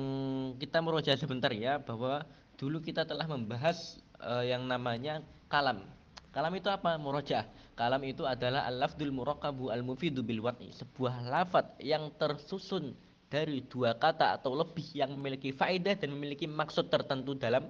kita 0.57 0.81
merujuk 0.81 1.13
sebentar 1.21 1.53
ya 1.53 1.77
bahwa 1.77 2.25
dulu 2.57 2.81
kita 2.81 3.05
telah 3.05 3.29
membahas 3.29 4.01
uh, 4.25 4.41
yang 4.41 4.65
namanya 4.65 5.21
kalam. 5.53 5.85
Kalam 6.33 6.57
itu 6.57 6.73
apa? 6.73 6.97
Murojaah. 6.97 7.45
Kalam 7.77 8.01
itu 8.09 8.25
adalah 8.25 8.65
al-lafdul 8.73 9.13
murakabu 9.13 9.69
al-mufidu 9.69 10.25
bil 10.25 10.41
wati, 10.41 10.73
sebuah 10.73 11.29
lafat 11.29 11.77
yang 11.85 12.09
tersusun 12.17 12.97
dari 13.29 13.61
dua 13.69 13.97
kata 13.97 14.41
atau 14.41 14.57
lebih 14.57 14.85
yang 14.97 15.13
memiliki 15.17 15.53
faedah 15.53 15.95
dan 16.01 16.17
memiliki 16.17 16.49
maksud 16.49 16.89
tertentu 16.89 17.37
dalam 17.37 17.69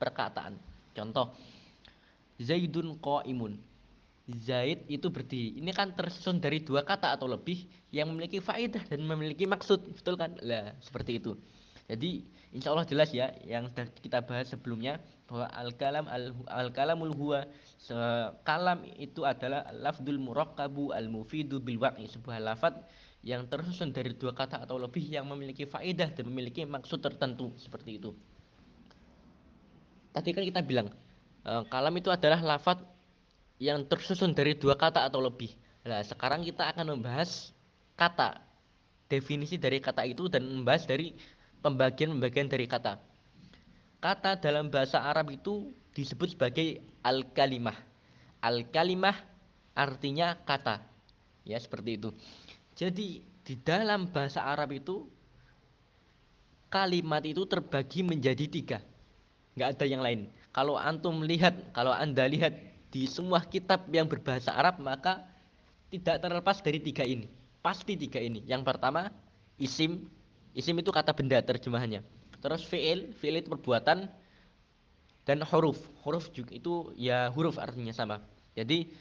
perkataan. 0.00 0.56
Contoh, 0.96 1.36
Zaidun 2.40 2.96
imun. 3.28 3.60
Zaid 4.42 4.88
itu 4.88 5.12
berdiri. 5.12 5.60
Ini 5.60 5.70
kan 5.76 5.92
tersusun 5.92 6.40
dari 6.40 6.64
dua 6.64 6.86
kata 6.86 7.12
atau 7.12 7.28
lebih 7.28 7.68
yang 7.92 8.08
memiliki 8.08 8.40
faedah 8.40 8.80
dan 8.88 9.04
memiliki 9.04 9.44
maksud, 9.44 9.82
betul 9.98 10.16
kan? 10.16 10.38
Lah, 10.40 10.72
seperti 10.80 11.20
itu. 11.20 11.36
Jadi, 11.90 12.24
insya 12.54 12.72
Allah 12.72 12.88
jelas 12.88 13.12
ya 13.12 13.34
yang 13.44 13.68
kita 14.00 14.24
bahas 14.24 14.48
sebelumnya 14.48 15.02
bahwa 15.26 15.48
al-kalam 15.52 16.06
al-kalamul 16.48 17.12
huwa 17.16 17.40
kalam 18.46 18.84
itu 19.00 19.26
adalah 19.26 19.66
lafdul 19.74 20.20
murakkabu 20.20 20.94
al-mufidu 20.94 21.58
bil 21.58 21.80
sebuah 21.82 22.38
lafaz 22.38 22.76
yang 23.22 23.46
tersusun 23.46 23.94
dari 23.94 24.18
dua 24.18 24.34
kata 24.34 24.66
atau 24.66 24.78
lebih 24.78 25.06
yang 25.06 25.26
memiliki 25.30 25.66
faedah 25.66 26.10
dan 26.10 26.26
memiliki 26.26 26.66
maksud 26.66 26.98
tertentu 26.98 27.54
seperti 27.58 28.02
itu. 28.02 28.10
Tadi 30.12 30.28
kan 30.34 30.44
kita 30.44 30.60
bilang 30.60 30.90
Eh, 31.42 31.62
kalam 31.66 31.90
itu 31.98 32.06
adalah 32.06 32.38
lafat 32.38 32.78
yang 33.58 33.82
tersusun 33.90 34.30
dari 34.30 34.54
dua 34.54 34.78
kata 34.78 35.02
atau 35.10 35.18
lebih. 35.18 35.50
Nah, 35.82 35.98
sekarang 36.06 36.46
kita 36.46 36.70
akan 36.70 36.94
membahas 36.94 37.50
kata, 37.98 38.38
definisi 39.10 39.58
dari 39.58 39.82
kata 39.82 40.06
itu 40.06 40.30
dan 40.30 40.46
membahas 40.46 40.86
dari 40.86 41.18
pembagian-pembagian 41.58 42.46
dari 42.46 42.70
kata. 42.70 42.94
Kata 43.98 44.38
dalam 44.38 44.70
bahasa 44.70 45.02
Arab 45.02 45.34
itu 45.34 45.74
disebut 45.98 46.38
sebagai 46.38 46.78
al-kalimah. 47.02 47.74
Al-kalimah 48.38 49.18
artinya 49.74 50.38
kata. 50.46 50.78
Ya, 51.42 51.58
seperti 51.58 51.98
itu. 51.98 52.14
Jadi, 52.74 53.22
di 53.42 53.54
dalam 53.60 54.08
bahasa 54.08 54.42
Arab 54.44 54.72
itu 54.72 55.08
kalimat 56.72 57.20
itu 57.26 57.44
terbagi 57.44 58.00
menjadi 58.06 58.46
tiga. 58.48 58.78
Nggak 59.52 59.68
ada 59.76 59.84
yang 59.84 60.00
lain 60.00 60.20
kalau 60.52 60.76
antum 60.76 61.24
lihat, 61.24 61.72
kalau 61.72 61.96
Anda 61.96 62.28
lihat 62.28 62.52
di 62.92 63.08
semua 63.08 63.40
kitab 63.40 63.88
yang 63.88 64.04
berbahasa 64.04 64.52
Arab, 64.52 64.76
maka 64.84 65.24
tidak 65.88 66.20
terlepas 66.20 66.60
dari 66.60 66.76
tiga 66.76 67.08
ini. 67.08 67.24
Pasti 67.64 67.96
tiga 67.96 68.20
ini. 68.20 68.44
Yang 68.44 68.68
pertama, 68.68 69.08
isim. 69.56 70.12
Isim 70.52 70.76
itu 70.76 70.92
kata 70.92 71.16
benda 71.16 71.40
terjemahannya. 71.40 72.04
Terus 72.44 72.68
fi'il, 72.68 73.16
fi'il 73.16 73.40
itu 73.40 73.48
perbuatan 73.48 74.12
dan 75.24 75.38
huruf. 75.48 75.80
Huruf 76.04 76.28
juga 76.36 76.52
itu 76.52 76.92
ya 77.00 77.32
huruf 77.32 77.56
artinya 77.56 77.96
sama. 77.96 78.20
Jadi 78.52 78.92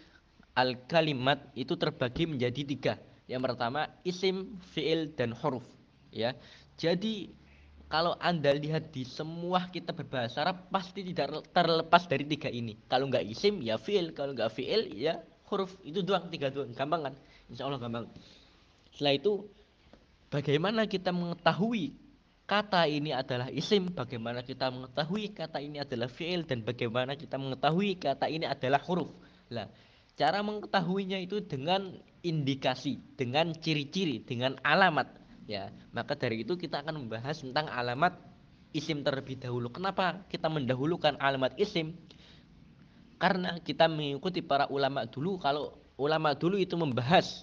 al-kalimat 0.55 1.51
itu 1.51 1.75
terbagi 1.75 2.31
menjadi 2.31 2.63
tiga. 2.63 2.93
Yang 3.31 3.41
pertama 3.47 3.87
isim, 4.03 4.59
fi'il 4.75 5.15
dan 5.15 5.31
huruf. 5.31 5.63
Ya. 6.11 6.35
Jadi 6.75 7.31
kalau 7.87 8.19
Anda 8.19 8.51
lihat 8.51 8.91
di 8.91 9.07
semua 9.07 9.71
kitab 9.71 9.99
berbahasa 10.03 10.43
Arab 10.43 10.67
pasti 10.67 10.99
tidak 11.07 11.47
terlepas 11.55 12.03
dari 12.11 12.27
tiga 12.27 12.51
ini. 12.51 12.75
Kalau 12.91 13.07
nggak 13.07 13.23
isim 13.23 13.63
ya 13.63 13.79
fi'il, 13.79 14.11
kalau 14.11 14.35
nggak 14.35 14.51
fi'il 14.51 14.91
ya 14.99 15.23
huruf. 15.47 15.71
Itu 15.87 16.03
doang, 16.03 16.27
tiga 16.27 16.51
doang. 16.51 16.75
Gampang 16.75 17.07
kan? 17.07 17.13
Insya 17.47 17.71
Allah 17.71 17.79
gampang. 17.79 18.11
Setelah 18.91 19.15
itu 19.15 19.47
bagaimana 20.27 20.83
kita 20.87 21.15
mengetahui 21.15 21.95
kata 22.43 22.83
ini 22.83 23.15
adalah 23.15 23.47
isim, 23.47 23.95
bagaimana 23.95 24.43
kita 24.43 24.67
mengetahui 24.67 25.31
kata 25.31 25.63
ini 25.63 25.79
adalah 25.79 26.11
fi'il 26.11 26.43
dan 26.43 26.67
bagaimana 26.67 27.15
kita 27.15 27.39
mengetahui 27.39 27.95
kata 27.95 28.27
ini 28.27 28.43
adalah 28.43 28.83
huruf. 28.83 29.07
Lah, 29.51 29.71
cara 30.21 30.45
mengetahuinya 30.45 31.17
itu 31.17 31.41
dengan 31.41 31.97
indikasi, 32.21 33.01
dengan 33.17 33.57
ciri-ciri, 33.57 34.21
dengan 34.21 34.53
alamat 34.61 35.09
ya. 35.49 35.73
Maka 35.97 36.13
dari 36.13 36.45
itu 36.45 36.53
kita 36.53 36.85
akan 36.85 37.01
membahas 37.01 37.41
tentang 37.41 37.65
alamat 37.73 38.21
isim 38.77 39.01
terlebih 39.01 39.41
dahulu. 39.41 39.73
Kenapa 39.73 40.21
kita 40.29 40.45
mendahulukan 40.45 41.17
alamat 41.17 41.57
isim? 41.57 41.97
Karena 43.17 43.57
kita 43.65 43.89
mengikuti 43.89 44.45
para 44.45 44.69
ulama 44.69 45.09
dulu. 45.09 45.41
Kalau 45.41 45.73
ulama 45.97 46.37
dulu 46.37 46.61
itu 46.61 46.77
membahas 46.77 47.41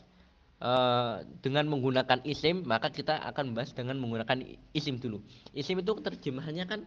uh, 0.63 1.27
dengan 1.43 1.67
menggunakan 1.67 2.23
isim 2.23 2.63
maka 2.63 2.95
kita 2.95 3.19
akan 3.27 3.51
membahas 3.51 3.75
dengan 3.75 3.99
menggunakan 3.99 4.39
isim 4.71 5.03
dulu. 5.03 5.19
Isim 5.51 5.83
itu 5.83 5.99
terjemahannya 5.99 6.65
kan 6.71 6.81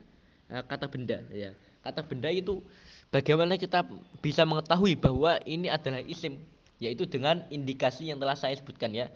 uh, 0.56 0.64
kata 0.64 0.88
benda 0.88 1.20
ya. 1.36 1.52
Kata 1.84 2.00
benda 2.08 2.32
itu 2.32 2.64
bagaimana 3.12 3.60
kita 3.60 3.86
bisa 4.24 4.48
mengetahui 4.48 4.96
bahwa 4.98 5.38
ini 5.44 5.68
adalah 5.68 6.00
isim 6.02 6.40
yaitu 6.82 7.06
dengan 7.06 7.46
indikasi 7.54 8.10
yang 8.10 8.18
telah 8.18 8.34
saya 8.34 8.58
sebutkan 8.58 8.90
ya 8.96 9.12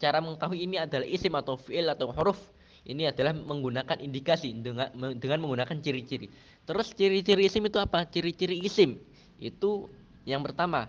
cara 0.00 0.22
mengetahui 0.24 0.64
ini 0.64 0.80
adalah 0.80 1.04
isim 1.04 1.34
atau 1.36 1.60
fi'il 1.60 1.84
atau 1.90 2.08
huruf 2.08 2.40
ini 2.88 3.04
adalah 3.04 3.36
menggunakan 3.36 4.00
indikasi 4.00 4.56
dengan 4.56 4.88
dengan 5.20 5.44
menggunakan 5.44 5.76
ciri-ciri. 5.84 6.32
Terus 6.64 6.96
ciri-ciri 6.96 7.44
isim 7.44 7.68
itu 7.68 7.76
apa? 7.76 8.08
Ciri-ciri 8.08 8.56
isim 8.64 8.96
itu 9.36 9.92
yang 10.24 10.40
pertama 10.40 10.88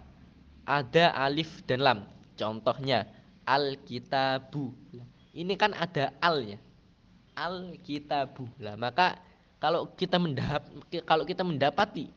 ada 0.63 1.11
alif 1.19 1.63
dan 1.67 1.83
lam. 1.83 1.99
Contohnya 2.39 3.03
al-kitabu. 3.43 4.71
Ini 5.35 5.53
kan 5.59 5.75
ada 5.75 6.15
al 6.23 6.55
ya. 6.55 6.59
Al-kitabu. 7.35 8.47
Lah 8.63 8.79
maka 8.79 9.19
kalau 9.59 9.91
kita 9.91 10.15
mendap 10.15 10.63
kalau 11.03 11.27
kita 11.27 11.43
mendapati 11.43 12.07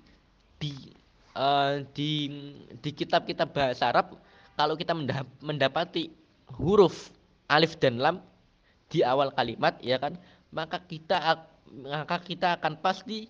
di 0.64 0.72
uh, 1.36 1.84
di 1.92 2.32
di 2.80 2.90
kitab-kitab 2.96 3.52
bahasa 3.52 3.92
Arab 3.92 4.16
kalau 4.56 4.80
kita 4.80 4.96
mendapati 5.44 6.08
huruf 6.56 7.12
alif 7.52 7.76
dan 7.76 8.00
lam 8.00 8.16
di 8.88 9.04
awal 9.04 9.28
kalimat 9.36 9.76
ya 9.84 10.00
kan 10.00 10.16
maka 10.48 10.80
kita 10.80 11.44
maka 11.84 12.16
kita 12.24 12.56
akan 12.56 12.80
pasti 12.80 13.28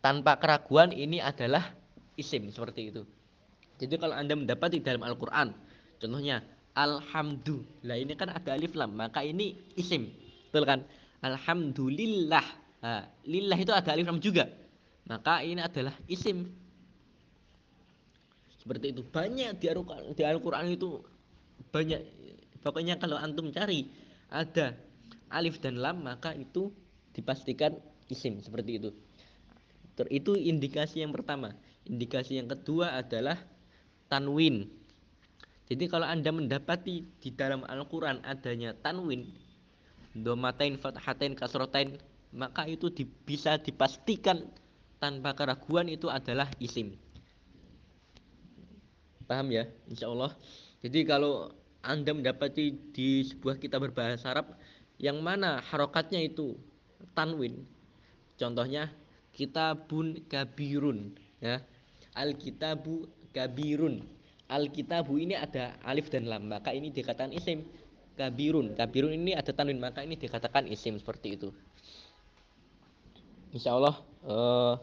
tanpa 0.00 0.40
keraguan 0.40 0.94
ini 0.94 1.18
adalah 1.18 1.74
isim 2.14 2.48
seperti 2.48 2.94
itu. 2.94 3.02
Jadi 3.76 4.00
kalau 4.00 4.16
Anda 4.16 4.38
mendapati 4.38 4.80
dalam 4.80 5.04
Al-Qur'an 5.04 5.52
contohnya 6.00 6.40
alhamdulillah 6.72 7.96
ini 7.98 8.12
kan 8.16 8.32
ada 8.32 8.54
alif 8.56 8.72
lam, 8.78 8.94
maka 8.96 9.20
ini 9.20 9.52
isim. 9.76 10.08
Betul 10.48 10.64
kan? 10.64 10.80
Alhamdulillah. 11.20 12.46
Nah, 12.86 13.02
lillah 13.26 13.58
itu 13.58 13.72
ada 13.74 13.90
alif 13.92 14.06
lam 14.06 14.22
juga. 14.22 14.46
Maka 15.06 15.42
ini 15.46 15.62
adalah 15.62 15.94
isim. 16.10 16.50
Seperti 18.58 18.90
itu. 18.90 19.06
Banyak 19.06 19.62
di 19.62 20.22
Al-Qur'an 20.26 20.66
itu 20.66 20.98
banyak 21.70 22.00
pokoknya 22.60 22.98
kalau 22.98 23.14
antum 23.14 23.48
cari 23.54 23.86
ada 24.26 24.74
alif 25.30 25.62
dan 25.62 25.78
lam 25.78 26.02
maka 26.02 26.34
itu 26.34 26.74
dipastikan 27.14 27.78
isim 28.10 28.42
seperti 28.42 28.82
itu. 28.82 28.90
Itu 30.10 30.34
indikasi 30.34 31.00
yang 31.00 31.14
pertama. 31.14 31.54
Indikasi 31.86 32.42
yang 32.42 32.50
kedua 32.50 32.98
adalah 32.98 33.38
tanwin. 34.10 34.66
Jadi 35.66 35.90
kalau 35.90 36.06
Anda 36.06 36.30
mendapati 36.30 37.06
di 37.18 37.30
dalam 37.34 37.66
Al-Qur'an 37.66 38.22
adanya 38.22 38.70
tanwin, 38.74 39.26
domatain, 40.14 40.78
fathatain, 40.78 41.34
kasrotain, 41.34 41.98
maka 42.30 42.70
itu 42.70 42.86
di, 42.92 43.02
bisa 43.02 43.58
dipastikan 43.58 44.46
tanpa 45.06 45.38
keraguan 45.38 45.86
itu 45.86 46.10
adalah 46.10 46.50
isim. 46.58 46.98
Paham 49.30 49.54
ya? 49.54 49.70
Insya 49.86 50.10
Allah. 50.10 50.34
Jadi 50.82 51.06
kalau 51.06 51.54
Anda 51.78 52.10
mendapati 52.10 52.74
di 52.90 53.22
sebuah 53.22 53.62
kitab 53.62 53.86
berbahasa 53.86 54.34
Arab 54.34 54.58
yang 54.98 55.22
mana 55.22 55.62
harokatnya 55.62 56.18
itu 56.18 56.58
tanwin, 57.14 57.62
contohnya 58.34 58.90
kitabun 59.30 60.26
kabirun 60.26 61.12
ya 61.44 61.60
alkitabu 62.16 63.04
kabirun 63.36 64.00
alkitabu 64.48 65.20
ini 65.20 65.36
ada 65.36 65.76
alif 65.84 66.08
dan 66.08 66.24
lam 66.24 66.48
maka 66.48 66.72
ini 66.72 66.88
dikatakan 66.88 67.36
isim 67.36 67.68
kabirun 68.16 68.72
kabirun 68.72 69.12
ini 69.12 69.36
ada 69.36 69.52
tanwin 69.52 69.76
maka 69.76 70.00
ini 70.00 70.16
dikatakan 70.16 70.64
isim 70.72 70.96
seperti 70.96 71.36
itu 71.36 71.52
Insya 73.52 73.76
Allah 73.76 74.00
uh, 74.24 74.80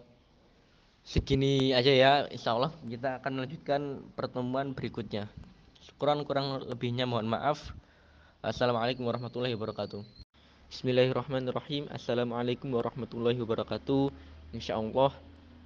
segini 1.04 1.76
aja 1.76 1.92
ya 1.92 2.14
Insya 2.32 2.56
Allah 2.56 2.72
kita 2.88 3.20
akan 3.20 3.32
melanjutkan 3.38 3.82
pertemuan 4.16 4.72
berikutnya 4.72 5.28
kurang 6.00 6.24
kurang 6.24 6.64
lebihnya 6.64 7.04
mohon 7.04 7.28
maaf 7.28 7.76
Assalamualaikum 8.44 9.08
warahmatullahi 9.08 9.56
wabarakatuh 9.56 10.04
Bismillahirrahmanirrahim 10.72 11.88
Assalamualaikum 11.92 12.72
warahmatullahi 12.72 13.40
wabarakatuh 13.40 14.12
Insya 14.56 14.80
Allah 14.80 15.12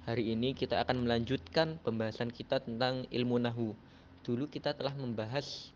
hari 0.08 0.32
ini 0.32 0.56
kita 0.56 0.80
akan 0.80 1.04
melanjutkan 1.04 1.76
pembahasan 1.84 2.32
kita 2.32 2.64
tentang 2.64 3.04
ilmu 3.12 3.36
nahu. 3.36 3.76
Dulu 4.24 4.48
kita 4.48 4.72
telah 4.72 4.96
membahas 4.96 5.68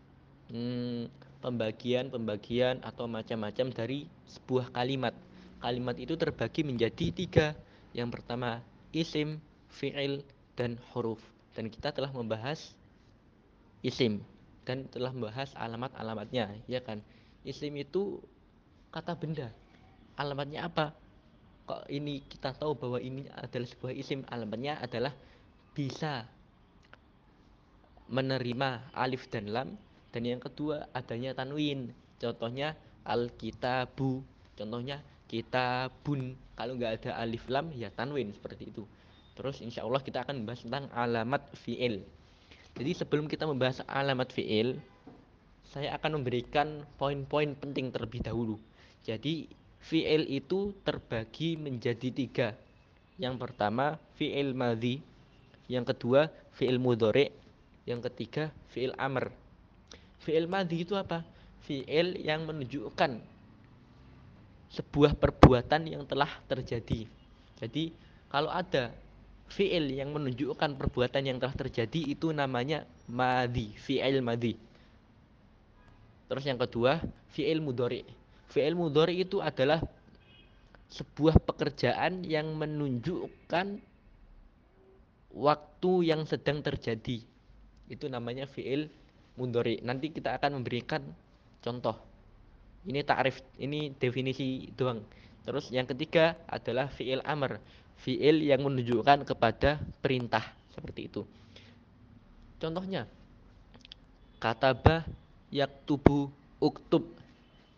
pembagian-pembagian 1.45 2.81
hmm, 2.81 2.89
atau 2.89 3.05
macam-macam 3.05 3.69
dari 3.69 4.09
sebuah 4.25 4.73
kalimat. 4.73 5.13
Kalimat 5.61 6.01
itu 6.01 6.17
terbagi 6.17 6.65
menjadi 6.65 7.13
tiga. 7.13 7.47
Yang 7.93 8.09
pertama 8.17 8.65
isim, 8.89 9.37
fi'il, 9.73 10.21
dan 10.53 10.77
huruf. 10.93 11.19
Dan 11.57 11.73
kita 11.73 11.89
telah 11.89 12.13
membahas 12.13 12.77
isim 13.81 14.21
dan 14.63 14.87
telah 14.87 15.11
membahas 15.11 15.51
alamat-alamatnya, 15.57 16.55
ya 16.69 16.79
kan? 16.79 17.01
Isim 17.43 17.75
itu 17.75 18.21
kata 18.93 19.17
benda. 19.17 19.51
Alamatnya 20.15 20.69
apa? 20.69 20.95
kok 21.63 21.87
ini 21.87 22.19
kita 22.27 22.51
tahu 22.51 22.75
bahwa 22.75 22.99
ini 22.99 23.23
adalah 23.31 23.67
sebuah 23.67 23.93
isim 23.95 24.27
alamatnya 24.27 24.83
adalah 24.83 25.15
bisa 25.71 26.27
menerima 28.11 28.91
alif 28.91 29.31
dan 29.31 29.47
lam 29.47 29.69
dan 30.11 30.21
yang 30.27 30.43
kedua 30.43 30.91
adanya 30.91 31.31
tanwin 31.31 31.95
contohnya 32.19 32.75
alkitabu 33.07 34.21
contohnya 34.59 34.99
kitabun 35.31 36.35
kalau 36.53 36.75
nggak 36.75 37.01
ada 37.01 37.11
alif 37.23 37.47
lam 37.47 37.71
ya 37.71 37.87
tanwin 37.95 38.35
seperti 38.35 38.69
itu 38.69 38.83
terus 39.33 39.61
insya 39.61 39.85
Allah 39.85 40.01
kita 40.01 40.21
akan 40.25 40.43
membahas 40.43 40.61
tentang 40.65 40.85
alamat 40.93 41.41
fi'il 41.57 42.05
jadi 42.73 42.91
sebelum 42.97 43.29
kita 43.29 43.45
membahas 43.45 43.85
alamat 43.85 44.29
fi'il 44.33 44.81
saya 45.69 45.93
akan 45.97 46.21
memberikan 46.21 46.85
poin-poin 46.97 47.57
penting 47.57 47.89
terlebih 47.89 48.21
dahulu 48.21 48.57
jadi 49.03 49.51
fi'il 49.83 50.23
itu 50.31 50.71
terbagi 50.87 51.59
menjadi 51.59 52.09
tiga. 52.09 52.47
Yang 53.19 53.35
pertama 53.45 53.99
fi'il 54.15 54.55
madhi, 54.55 55.03
yang 55.67 55.83
kedua 55.83 56.31
fi'il 56.55 56.79
mudhari, 56.79 57.29
yang 57.83 57.99
ketiga 57.99 58.49
fi'il 58.71 58.95
amr. 58.95 59.29
Fi'il 60.23 60.47
madhi 60.47 60.87
itu 60.87 60.95
apa? 60.95 61.27
Fi'il 61.67 62.15
yang 62.23 62.47
menunjukkan 62.47 63.19
sebuah 64.73 65.19
perbuatan 65.19 65.85
yang 65.85 66.07
telah 66.07 66.31
terjadi. 66.47 67.05
Jadi 67.59 67.93
kalau 68.31 68.49
ada 68.49 68.89
fi'il 69.53 69.93
yang 69.93 70.09
menunjukkan 70.09 70.75
perbuatan 70.81 71.29
yang 71.29 71.37
telah 71.37 71.53
terjadi 71.53 72.17
itu 72.17 72.33
namanya 72.33 72.89
madhi, 73.05 73.73
fi'il 73.77 74.25
madhi. 74.25 74.57
Terus 76.25 76.43
yang 76.49 76.57
kedua 76.57 76.97
fi'il 77.29 77.61
mudhari 77.61 78.01
Fi'il 78.53 78.77
mudhari 78.77 79.25
itu 79.25 79.41
adalah 79.41 79.81
sebuah 80.93 81.41
pekerjaan 81.41 82.21
yang 82.21 82.53
menunjukkan 82.53 83.81
waktu 85.33 85.91
yang 86.05 86.21
sedang 86.29 86.61
terjadi. 86.61 87.17
Itu 87.89 88.05
namanya 88.13 88.45
fi'il 88.45 88.93
mudhari. 89.41 89.81
Nanti 89.81 90.13
kita 90.13 90.37
akan 90.37 90.61
memberikan 90.61 91.01
contoh. 91.65 91.97
Ini 92.85 93.01
ta'rif, 93.01 93.41
ini 93.57 93.89
definisi 93.97 94.69
doang. 94.77 95.01
Terus 95.41 95.73
yang 95.73 95.89
ketiga 95.89 96.37
adalah 96.45 96.93
fi'il 96.93 97.25
amr. 97.25 97.57
Fi'il 98.01 98.47
yang 98.49 98.65
menunjukkan 98.65 99.23
kepada 99.27 99.79
perintah 100.01 100.43
seperti 100.73 101.07
itu. 101.07 101.21
Contohnya 102.59 103.07
kataba 104.39 105.07
yaktubu 105.53 106.31
uktub 106.59 107.13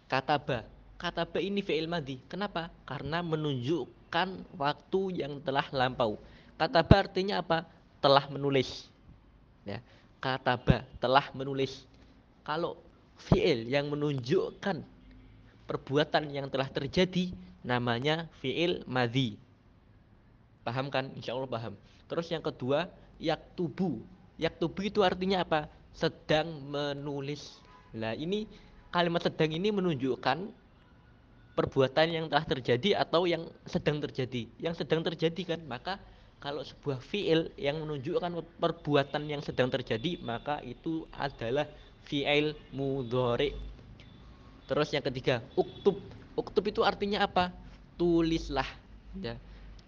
kataba. 0.05 0.63
Kataba 0.95 1.37
ini 1.43 1.59
fi'il 1.59 1.91
madhi. 1.91 2.21
Kenapa? 2.31 2.71
Karena 2.87 3.19
menunjukkan 3.19 4.55
waktu 4.55 5.01
yang 5.25 5.43
telah 5.43 5.67
lampau. 5.75 6.17
Kataba 6.55 7.05
artinya 7.05 7.43
apa? 7.43 7.67
Telah 7.99 8.31
menulis. 8.31 8.87
Ya. 9.67 9.83
Kataba 10.23 10.87
telah 10.97 11.29
menulis. 11.35 11.83
Kalau 12.47 12.79
fi'il 13.19 13.67
yang 13.67 13.91
menunjukkan 13.91 14.81
perbuatan 15.65 16.29
yang 16.31 16.47
telah 16.47 16.69
terjadi 16.71 17.33
namanya 17.65 18.29
fi'il 18.39 18.85
madhi. 18.87 19.35
Paham 20.65 20.89
kan? 20.89 21.13
Insya 21.13 21.37
Allah 21.37 21.45
paham. 21.45 21.77
Terus 22.09 22.27
yang 22.33 22.41
kedua, 22.41 22.89
yaktubu. 23.21 24.01
Yaktubu 24.41 24.81
itu 24.81 25.05
artinya 25.05 25.45
apa? 25.45 25.69
Sedang 25.93 26.65
menulis. 26.65 27.61
Nah 27.93 28.17
ini 28.17 28.49
kalimat 28.89 29.21
sedang 29.21 29.53
ini 29.53 29.69
menunjukkan 29.69 30.65
perbuatan 31.55 32.07
yang 32.11 32.25
telah 32.27 32.43
terjadi 32.43 32.99
atau 32.99 33.23
yang 33.29 33.47
sedang 33.63 34.03
terjadi. 34.03 34.49
Yang 34.59 34.83
sedang 34.83 35.05
terjadi 35.05 35.55
kan, 35.55 35.61
maka 35.63 36.01
kalau 36.43 36.61
sebuah 36.61 36.99
fiil 36.99 37.49
yang 37.55 37.79
menunjukkan 37.79 38.59
perbuatan 38.59 39.23
yang 39.31 39.39
sedang 39.39 39.71
terjadi, 39.71 40.19
maka 40.19 40.59
itu 40.65 41.07
adalah 41.15 41.65
fiil 42.05 42.53
mudhari. 42.75 43.55
Terus 44.67 44.91
yang 44.91 45.05
ketiga, 45.07 45.39
uktub. 45.55 46.01
Uktub 46.35 46.65
itu 46.67 46.83
artinya 46.83 47.23
apa? 47.23 47.55
Tulislah. 47.95 48.67
Ya. 49.23 49.39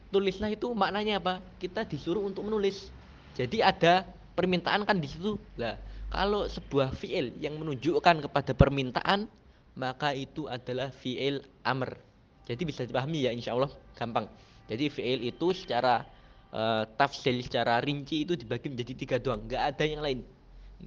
Tulislah 0.08 0.52
itu 0.54 0.72
maknanya 0.72 1.20
apa? 1.20 1.44
Kita 1.60 1.84
disuruh 1.84 2.24
untuk 2.24 2.48
menulis. 2.48 2.88
Jadi 3.36 3.60
ada 3.60 4.08
permintaan 4.34 4.88
kan 4.88 4.98
di 4.98 5.10
situ. 5.12 5.36
Lah, 5.60 5.76
kalau 6.08 6.48
sebuah 6.48 6.96
fiil 6.96 7.36
yang 7.44 7.60
menunjukkan 7.60 8.24
kepada 8.24 8.56
permintaan, 8.56 9.28
maka 9.76 10.16
itu 10.16 10.48
adalah 10.48 10.90
fiil 10.90 11.44
amr. 11.68 12.00
Jadi 12.48 12.62
bisa 12.64 12.88
dipahami 12.88 13.28
ya 13.28 13.32
insya 13.36 13.54
Allah 13.54 13.70
gampang. 14.00 14.32
Jadi 14.72 14.88
fiil 14.88 15.20
itu 15.28 15.52
secara 15.52 16.08
uh, 16.56 16.88
tafsir, 16.96 17.36
secara 17.44 17.84
rinci 17.84 18.24
itu 18.24 18.40
dibagi 18.40 18.72
menjadi 18.72 18.94
tiga 18.96 19.18
doang. 19.20 19.44
Nggak 19.44 19.64
ada 19.76 19.84
yang 19.84 20.02
lain. 20.02 20.20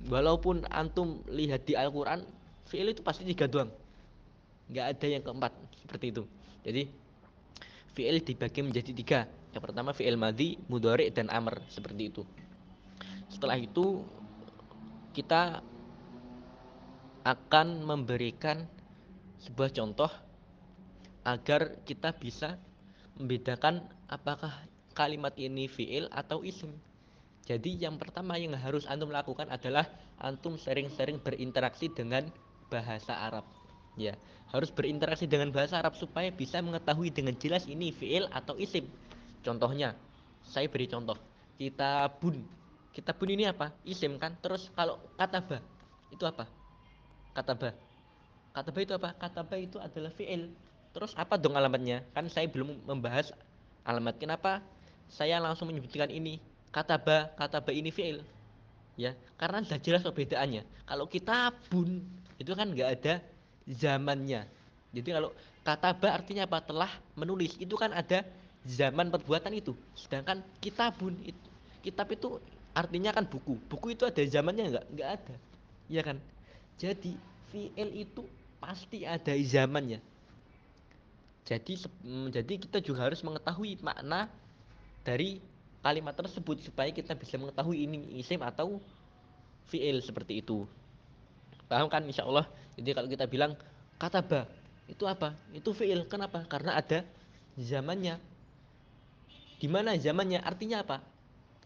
Walaupun 0.09 0.64
antum 0.72 1.20
lihat 1.28 1.68
di 1.68 1.76
Al-Quran, 1.76 2.24
fiil 2.72 2.88
itu 2.96 3.04
pasti 3.04 3.28
tiga 3.28 3.44
doang. 3.44 3.68
Nggak 4.72 4.87
ada 4.96 5.06
yang 5.06 5.22
keempat. 5.22 5.52
Seperti 5.85 6.06
itu. 6.16 6.22
Jadi 6.64 6.83
fiil 7.94 8.22
dibagi 8.22 8.61
menjadi 8.62 8.90
tiga. 8.94 9.20
Yang 9.50 9.62
pertama 9.70 9.90
fiil 9.90 10.14
madhi, 10.14 10.59
mudhari, 10.70 11.11
dan 11.11 11.26
amr. 11.31 11.59
Seperti 11.66 12.03
itu. 12.11 12.22
Setelah 13.31 13.59
itu 13.59 14.03
kita 15.11 15.62
akan 17.26 17.85
memberikan 17.85 18.64
sebuah 19.42 19.70
contoh 19.74 20.11
agar 21.24 21.83
kita 21.85 22.16
bisa 22.16 22.57
membedakan 23.20 23.85
apakah 24.09 24.53
kalimat 24.96 25.37
ini 25.37 25.68
fiil 25.68 26.09
atau 26.11 26.40
isim. 26.40 26.72
Jadi 27.44 27.83
yang 27.83 27.98
pertama 27.98 28.38
yang 28.38 28.55
harus 28.57 28.87
antum 28.87 29.11
lakukan 29.11 29.50
adalah 29.50 29.88
antum 30.20 30.57
sering-sering 30.57 31.18
berinteraksi 31.20 31.90
dengan 31.90 32.29
bahasa 32.70 33.16
Arab. 33.16 33.60
Ya, 33.98 34.14
harus 34.55 34.70
berinteraksi 34.70 35.26
dengan 35.26 35.50
bahasa 35.50 35.79
Arab 35.79 35.98
supaya 35.98 36.31
bisa 36.31 36.62
mengetahui 36.62 37.11
dengan 37.11 37.35
jelas 37.38 37.66
ini 37.66 37.90
fiil 37.90 38.31
atau 38.31 38.55
isim. 38.59 38.87
Contohnya, 39.42 39.96
saya 40.46 40.70
beri 40.70 40.87
contoh. 40.87 41.18
Kitabun. 41.59 42.44
Kitabun 42.94 43.29
ini 43.35 43.46
apa? 43.46 43.74
Isim 43.87 44.16
kan? 44.16 44.35
Terus 44.40 44.70
kalau 44.74 44.98
kataba 45.18 45.61
itu 46.11 46.24
apa? 46.26 46.48
Kataba. 47.35 47.74
Kataba 48.50 48.79
itu 48.83 48.92
apa? 48.96 49.09
Kataba 49.18 49.57
itu 49.59 49.76
adalah 49.79 50.11
fiil. 50.14 50.50
Terus 50.90 51.14
apa 51.14 51.38
dong 51.38 51.55
alamatnya? 51.55 52.03
Kan 52.16 52.26
saya 52.26 52.50
belum 52.50 52.83
membahas 52.83 53.31
alamat. 53.87 54.18
Kenapa 54.18 54.59
saya 55.07 55.38
langsung 55.38 55.70
menyebutkan 55.70 56.11
ini? 56.11 56.42
kataba 56.70 57.35
kataba 57.35 57.70
ini 57.74 57.90
fiil 57.90 58.22
ya 58.94 59.14
karena 59.35 59.62
sudah 59.66 59.81
jelas 59.83 60.03
perbedaannya 60.07 60.62
kalau 60.87 61.07
kita 61.11 61.50
bun 61.70 62.03
itu 62.38 62.53
kan 62.55 62.70
nggak 62.70 62.88
ada 63.00 63.14
zamannya. 63.70 64.46
Jadi 64.90 65.09
kalau 65.14 65.30
kataba 65.62 66.18
artinya 66.18 66.44
apa? 66.46 66.59
Telah 66.64 66.90
menulis. 67.14 67.54
Itu 67.62 67.78
kan 67.78 67.94
ada 67.94 68.26
zaman 68.66 69.09
perbuatan 69.09 69.54
itu. 69.54 69.72
Sedangkan 69.94 70.42
kitabun 70.59 71.16
itu 71.24 71.50
kitab 71.80 72.12
itu 72.12 72.37
artinya 72.76 73.11
kan 73.11 73.24
buku. 73.24 73.56
Buku 73.66 73.96
itu 73.96 74.04
ada 74.04 74.20
zamannya 74.26 74.76
nggak? 74.76 74.87
Nggak 74.94 75.11
ada. 75.20 75.35
Ya 75.90 76.02
kan? 76.04 76.16
Jadi 76.76 77.16
fiil 77.50 77.90
itu 77.96 78.22
pasti 78.61 79.04
ada 79.09 79.33
zamannya. 79.40 79.98
Jadi 81.48 81.74
mm, 82.04 82.26
jadi 82.30 82.54
kita 82.61 82.78
juga 82.85 83.11
harus 83.11 83.24
mengetahui 83.24 83.80
makna 83.83 84.30
dari 85.02 85.40
kalimat 85.80 86.12
tersebut 86.12 86.61
supaya 86.61 86.92
kita 86.92 87.16
bisa 87.16 87.40
mengetahui 87.40 87.88
ini 87.88 88.20
isim 88.20 88.38
atau 88.44 88.78
fiil 89.72 90.04
seperti 90.04 90.44
itu. 90.44 90.68
Paham 91.66 91.88
kan? 91.88 92.04
Insya 92.04 92.28
Allah? 92.28 92.46
Jadi 92.81 92.90
kalau 92.97 93.09
kita 93.12 93.29
bilang 93.29 93.53
kata 94.01 94.25
ba 94.25 94.49
itu 94.88 95.05
apa? 95.05 95.37
Itu 95.53 95.77
fiil. 95.77 96.09
Kenapa? 96.09 96.49
Karena 96.49 96.81
ada 96.81 97.05
zamannya. 97.61 98.16
Di 99.61 99.69
mana 99.69 99.95
zamannya? 100.01 100.40
Artinya 100.40 100.81
apa? 100.81 101.05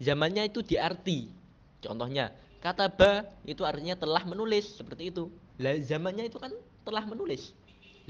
Zamannya 0.03 0.51
itu 0.51 0.61
diarti. 0.61 1.31
Contohnya, 1.79 2.35
kata 2.59 2.91
ba 2.91 3.23
itu 3.47 3.63
artinya 3.63 3.95
telah 3.95 4.27
menulis 4.27 4.75
seperti 4.75 5.15
itu. 5.15 5.31
Lah 5.63 5.79
zamannya 5.79 6.27
itu 6.27 6.43
kan 6.43 6.51
telah 6.83 7.07
menulis. 7.07 7.55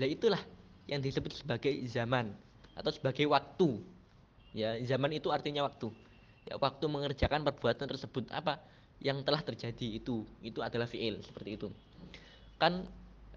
Lah 0.01 0.09
itulah 0.09 0.40
yang 0.88 1.05
disebut 1.05 1.45
sebagai 1.45 1.71
zaman 1.93 2.33
atau 2.75 2.90
sebagai 2.90 3.25
waktu 3.31 3.79
ya 4.55 4.77
zaman 4.83 5.14
itu 5.14 5.31
artinya 5.31 5.64
waktu 5.67 5.88
ya 6.45 6.59
waktu 6.61 6.85
mengerjakan 6.90 7.47
perbuatan 7.47 7.87
tersebut 7.88 8.29
apa 8.35 8.61
yang 9.01 9.23
telah 9.25 9.40
terjadi 9.40 9.99
itu 9.99 10.27
itu 10.45 10.61
adalah 10.61 10.87
fiil 10.87 11.23
seperti 11.25 11.57
itu 11.57 11.69
kan 12.64 12.88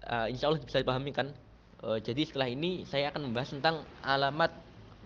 uh, 0.08 0.26
insya 0.32 0.48
Allah 0.48 0.64
bisa 0.64 0.80
dipahami 0.80 1.12
kan? 1.12 1.28
Uh, 1.84 2.00
jadi 2.00 2.24
setelah 2.24 2.48
ini 2.48 2.88
saya 2.88 3.12
akan 3.12 3.28
membahas 3.28 3.52
tentang 3.52 3.84
alamat 4.00 4.50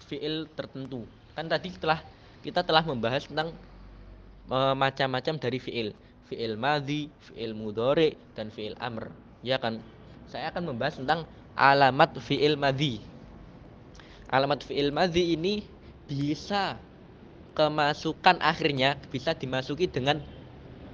fiil 0.07 0.47
tertentu. 0.55 1.03
Kan 1.35 1.51
tadi 1.51 1.75
setelah 1.75 1.99
kita 2.47 2.63
telah 2.63 2.87
membahas 2.87 3.27
tentang 3.27 3.51
uh, 4.47 4.75
macam-macam 4.79 5.35
dari 5.43 5.59
fiil. 5.59 5.89
Fiil 6.31 6.55
madhi 6.55 7.11
fiil 7.27 7.53
mudore 7.53 8.15
dan 8.39 8.55
fiil 8.55 8.79
amr. 8.79 9.11
Ya 9.43 9.59
kan? 9.59 9.83
Saya 10.31 10.55
akan 10.55 10.71
membahas 10.71 11.03
tentang 11.03 11.27
alamat 11.59 12.17
fiil 12.23 12.55
madhi. 12.55 13.03
Alamat 14.31 14.65
fiil 14.65 14.95
madhi 14.95 15.35
ini 15.37 15.67
bisa 16.09 16.81
kemasukan 17.53 18.41
akhirnya 18.41 18.97
bisa 19.13 19.37
dimasuki 19.37 19.85
dengan 19.85 20.25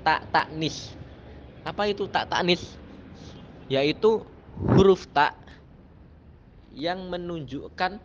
tak 0.02 0.26
taknis. 0.34 0.90
Apa 1.62 1.86
itu 1.86 2.10
tak 2.10 2.32
taknis? 2.32 2.64
Yaitu 3.68 4.24
huruf 4.58 5.06
tak 5.12 5.36
yang 6.72 7.08
menunjukkan 7.12 8.00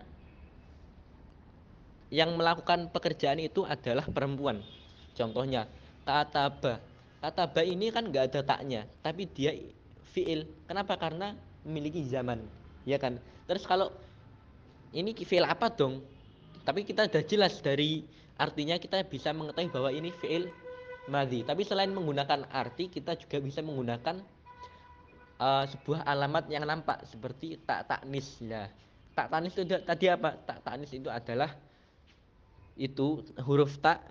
yang 2.14 2.38
melakukan 2.38 2.94
pekerjaan 2.94 3.42
itu 3.42 3.66
adalah 3.66 4.06
perempuan. 4.06 4.62
Contohnya 5.18 5.66
kataba. 6.06 6.78
Kataba 7.24 7.62
ini 7.66 7.90
kan 7.90 8.12
nggak 8.12 8.36
ada 8.36 8.42
taknya, 8.46 8.86
tapi 9.02 9.26
dia 9.32 9.56
fiil. 10.14 10.46
Kenapa? 10.70 11.00
Karena 11.00 11.34
memiliki 11.66 12.06
zaman, 12.06 12.44
ya 12.84 13.00
kan? 13.00 13.18
Terus 13.48 13.64
kalau 13.66 13.90
ini 14.94 15.16
fiil 15.16 15.48
apa 15.48 15.72
dong? 15.74 16.04
Tapi 16.64 16.86
kita 16.86 17.08
sudah 17.10 17.24
jelas 17.26 17.60
dari 17.64 18.04
artinya 18.38 18.76
kita 18.78 19.02
bisa 19.08 19.32
mengetahui 19.34 19.72
bahwa 19.74 19.90
ini 19.90 20.14
fi'il 20.14 20.52
madhi. 21.10 21.44
Tapi 21.44 21.66
selain 21.66 21.92
menggunakan 21.92 22.48
arti, 22.52 22.88
kita 22.88 23.18
juga 23.18 23.42
bisa 23.44 23.60
menggunakan 23.60 24.22
uh, 25.38 25.66
sebuah 25.70 26.06
alamat 26.06 26.50
yang 26.50 26.66
nampak 26.68 27.06
seperti 27.08 27.62
tak 27.64 27.90
taknis. 27.90 28.42
Nah, 28.44 28.70
tak 29.14 29.30
taknis 29.32 29.54
itu 29.58 29.66
tadi 29.86 30.06
apa? 30.10 30.38
Tak 30.44 30.66
taknis 30.66 30.92
itu 30.94 31.10
adalah 31.10 31.54
itu 32.74 33.22
huruf 33.46 33.78
tak 33.78 34.02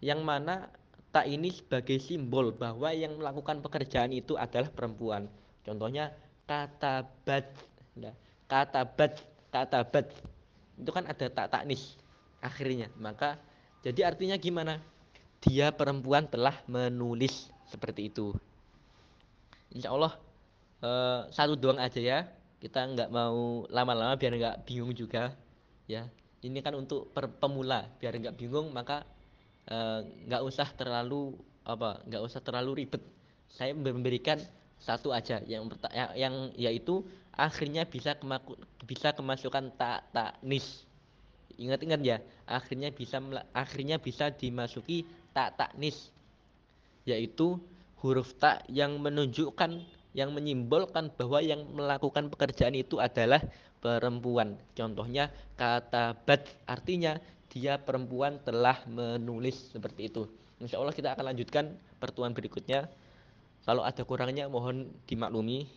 yang 0.00 0.24
mana 0.24 0.72
tak 1.12 1.28
ini 1.28 1.52
sebagai 1.52 2.00
simbol 2.00 2.52
bahwa 2.52 2.92
yang 2.92 3.16
melakukan 3.16 3.60
pekerjaan 3.60 4.12
itu 4.12 4.36
adalah 4.36 4.68
perempuan. 4.72 5.28
Contohnya 5.64 6.12
kata 6.44 7.04
bat, 7.24 7.46
nah, 7.96 8.14
kata 8.48 8.84
bat, 8.84 9.12
kata 9.50 9.80
bat 9.88 10.06
itu 10.76 10.90
kan 10.92 11.04
ada 11.08 11.26
tak 11.32 11.48
taknis 11.48 11.96
akhirnya 12.44 12.92
maka 13.00 13.40
jadi 13.80 14.12
artinya 14.12 14.36
gimana 14.36 14.78
dia 15.40 15.72
perempuan 15.72 16.28
telah 16.28 16.60
menulis 16.68 17.48
seperti 17.68 18.12
itu 18.12 18.36
Insya 19.72 19.92
Allah 19.92 20.16
eh, 20.82 21.20
satu 21.32 21.54
doang 21.56 21.80
aja 21.80 22.00
ya. 22.00 22.18
Kita 22.56 22.88
nggak 22.88 23.12
mau 23.12 23.68
lama-lama 23.68 24.16
biar 24.16 24.32
nggak 24.36 24.56
bingung 24.66 24.92
juga 24.96 25.32
ya. 25.86 26.08
Ini 26.44 26.58
kan 26.62 26.76
untuk 26.76 27.10
per 27.12 27.28
pemula 27.28 27.88
biar 28.00 28.16
nggak 28.16 28.36
bingung 28.36 28.72
maka 28.72 29.04
eh, 29.68 30.00
nggak 30.26 30.42
eh, 30.42 30.48
usah 30.48 30.68
terlalu 30.74 31.36
apa 31.66 32.00
nggak 32.06 32.22
usah 32.22 32.40
terlalu 32.42 32.84
ribet. 32.84 33.02
Saya 33.52 33.72
memberikan 33.72 34.40
satu 34.80 35.12
aja. 35.12 35.40
Yang 35.44 35.76
yang, 35.94 36.10
yang 36.16 36.34
yaitu 36.56 37.04
akhirnya 37.32 37.84
bisa 37.84 38.16
kemaku, 38.16 38.56
bisa 38.84 39.12
kemasukan 39.12 39.72
tak 39.76 40.08
taknis. 40.12 40.84
Ingat-ingat 41.56 42.00
ya 42.04 42.16
akhirnya 42.44 42.92
bisa 42.92 43.16
akhirnya 43.56 43.96
bisa 43.96 44.28
dimasuki 44.28 45.08
tak 45.32 45.56
taknis. 45.56 46.12
Yaitu 47.06 47.56
huruf 48.00 48.36
tak 48.36 48.66
yang 48.68 49.00
menunjukkan 49.00 49.95
yang 50.16 50.32
menyimbolkan 50.32 51.12
bahwa 51.12 51.44
yang 51.44 51.60
melakukan 51.76 52.32
pekerjaan 52.32 52.72
itu 52.72 52.96
adalah 52.96 53.44
perempuan 53.84 54.56
contohnya 54.72 55.28
kata 55.60 56.16
bat 56.24 56.48
artinya 56.64 57.20
dia 57.52 57.76
perempuan 57.76 58.40
telah 58.40 58.80
menulis 58.88 59.76
seperti 59.76 60.08
itu 60.08 60.24
Insya 60.56 60.80
Allah 60.80 60.96
kita 60.96 61.12
akan 61.12 61.36
lanjutkan 61.36 61.76
pertemuan 62.00 62.32
berikutnya 62.32 62.88
kalau 63.68 63.84
ada 63.84 64.00
kurangnya 64.08 64.48
mohon 64.48 64.88
dimaklumi 65.04 65.68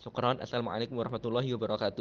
Syukran. 0.00 0.40
Assalamualaikum 0.40 0.96
warahmatullahi 0.96 1.52
wabarakatuh. 1.52 1.98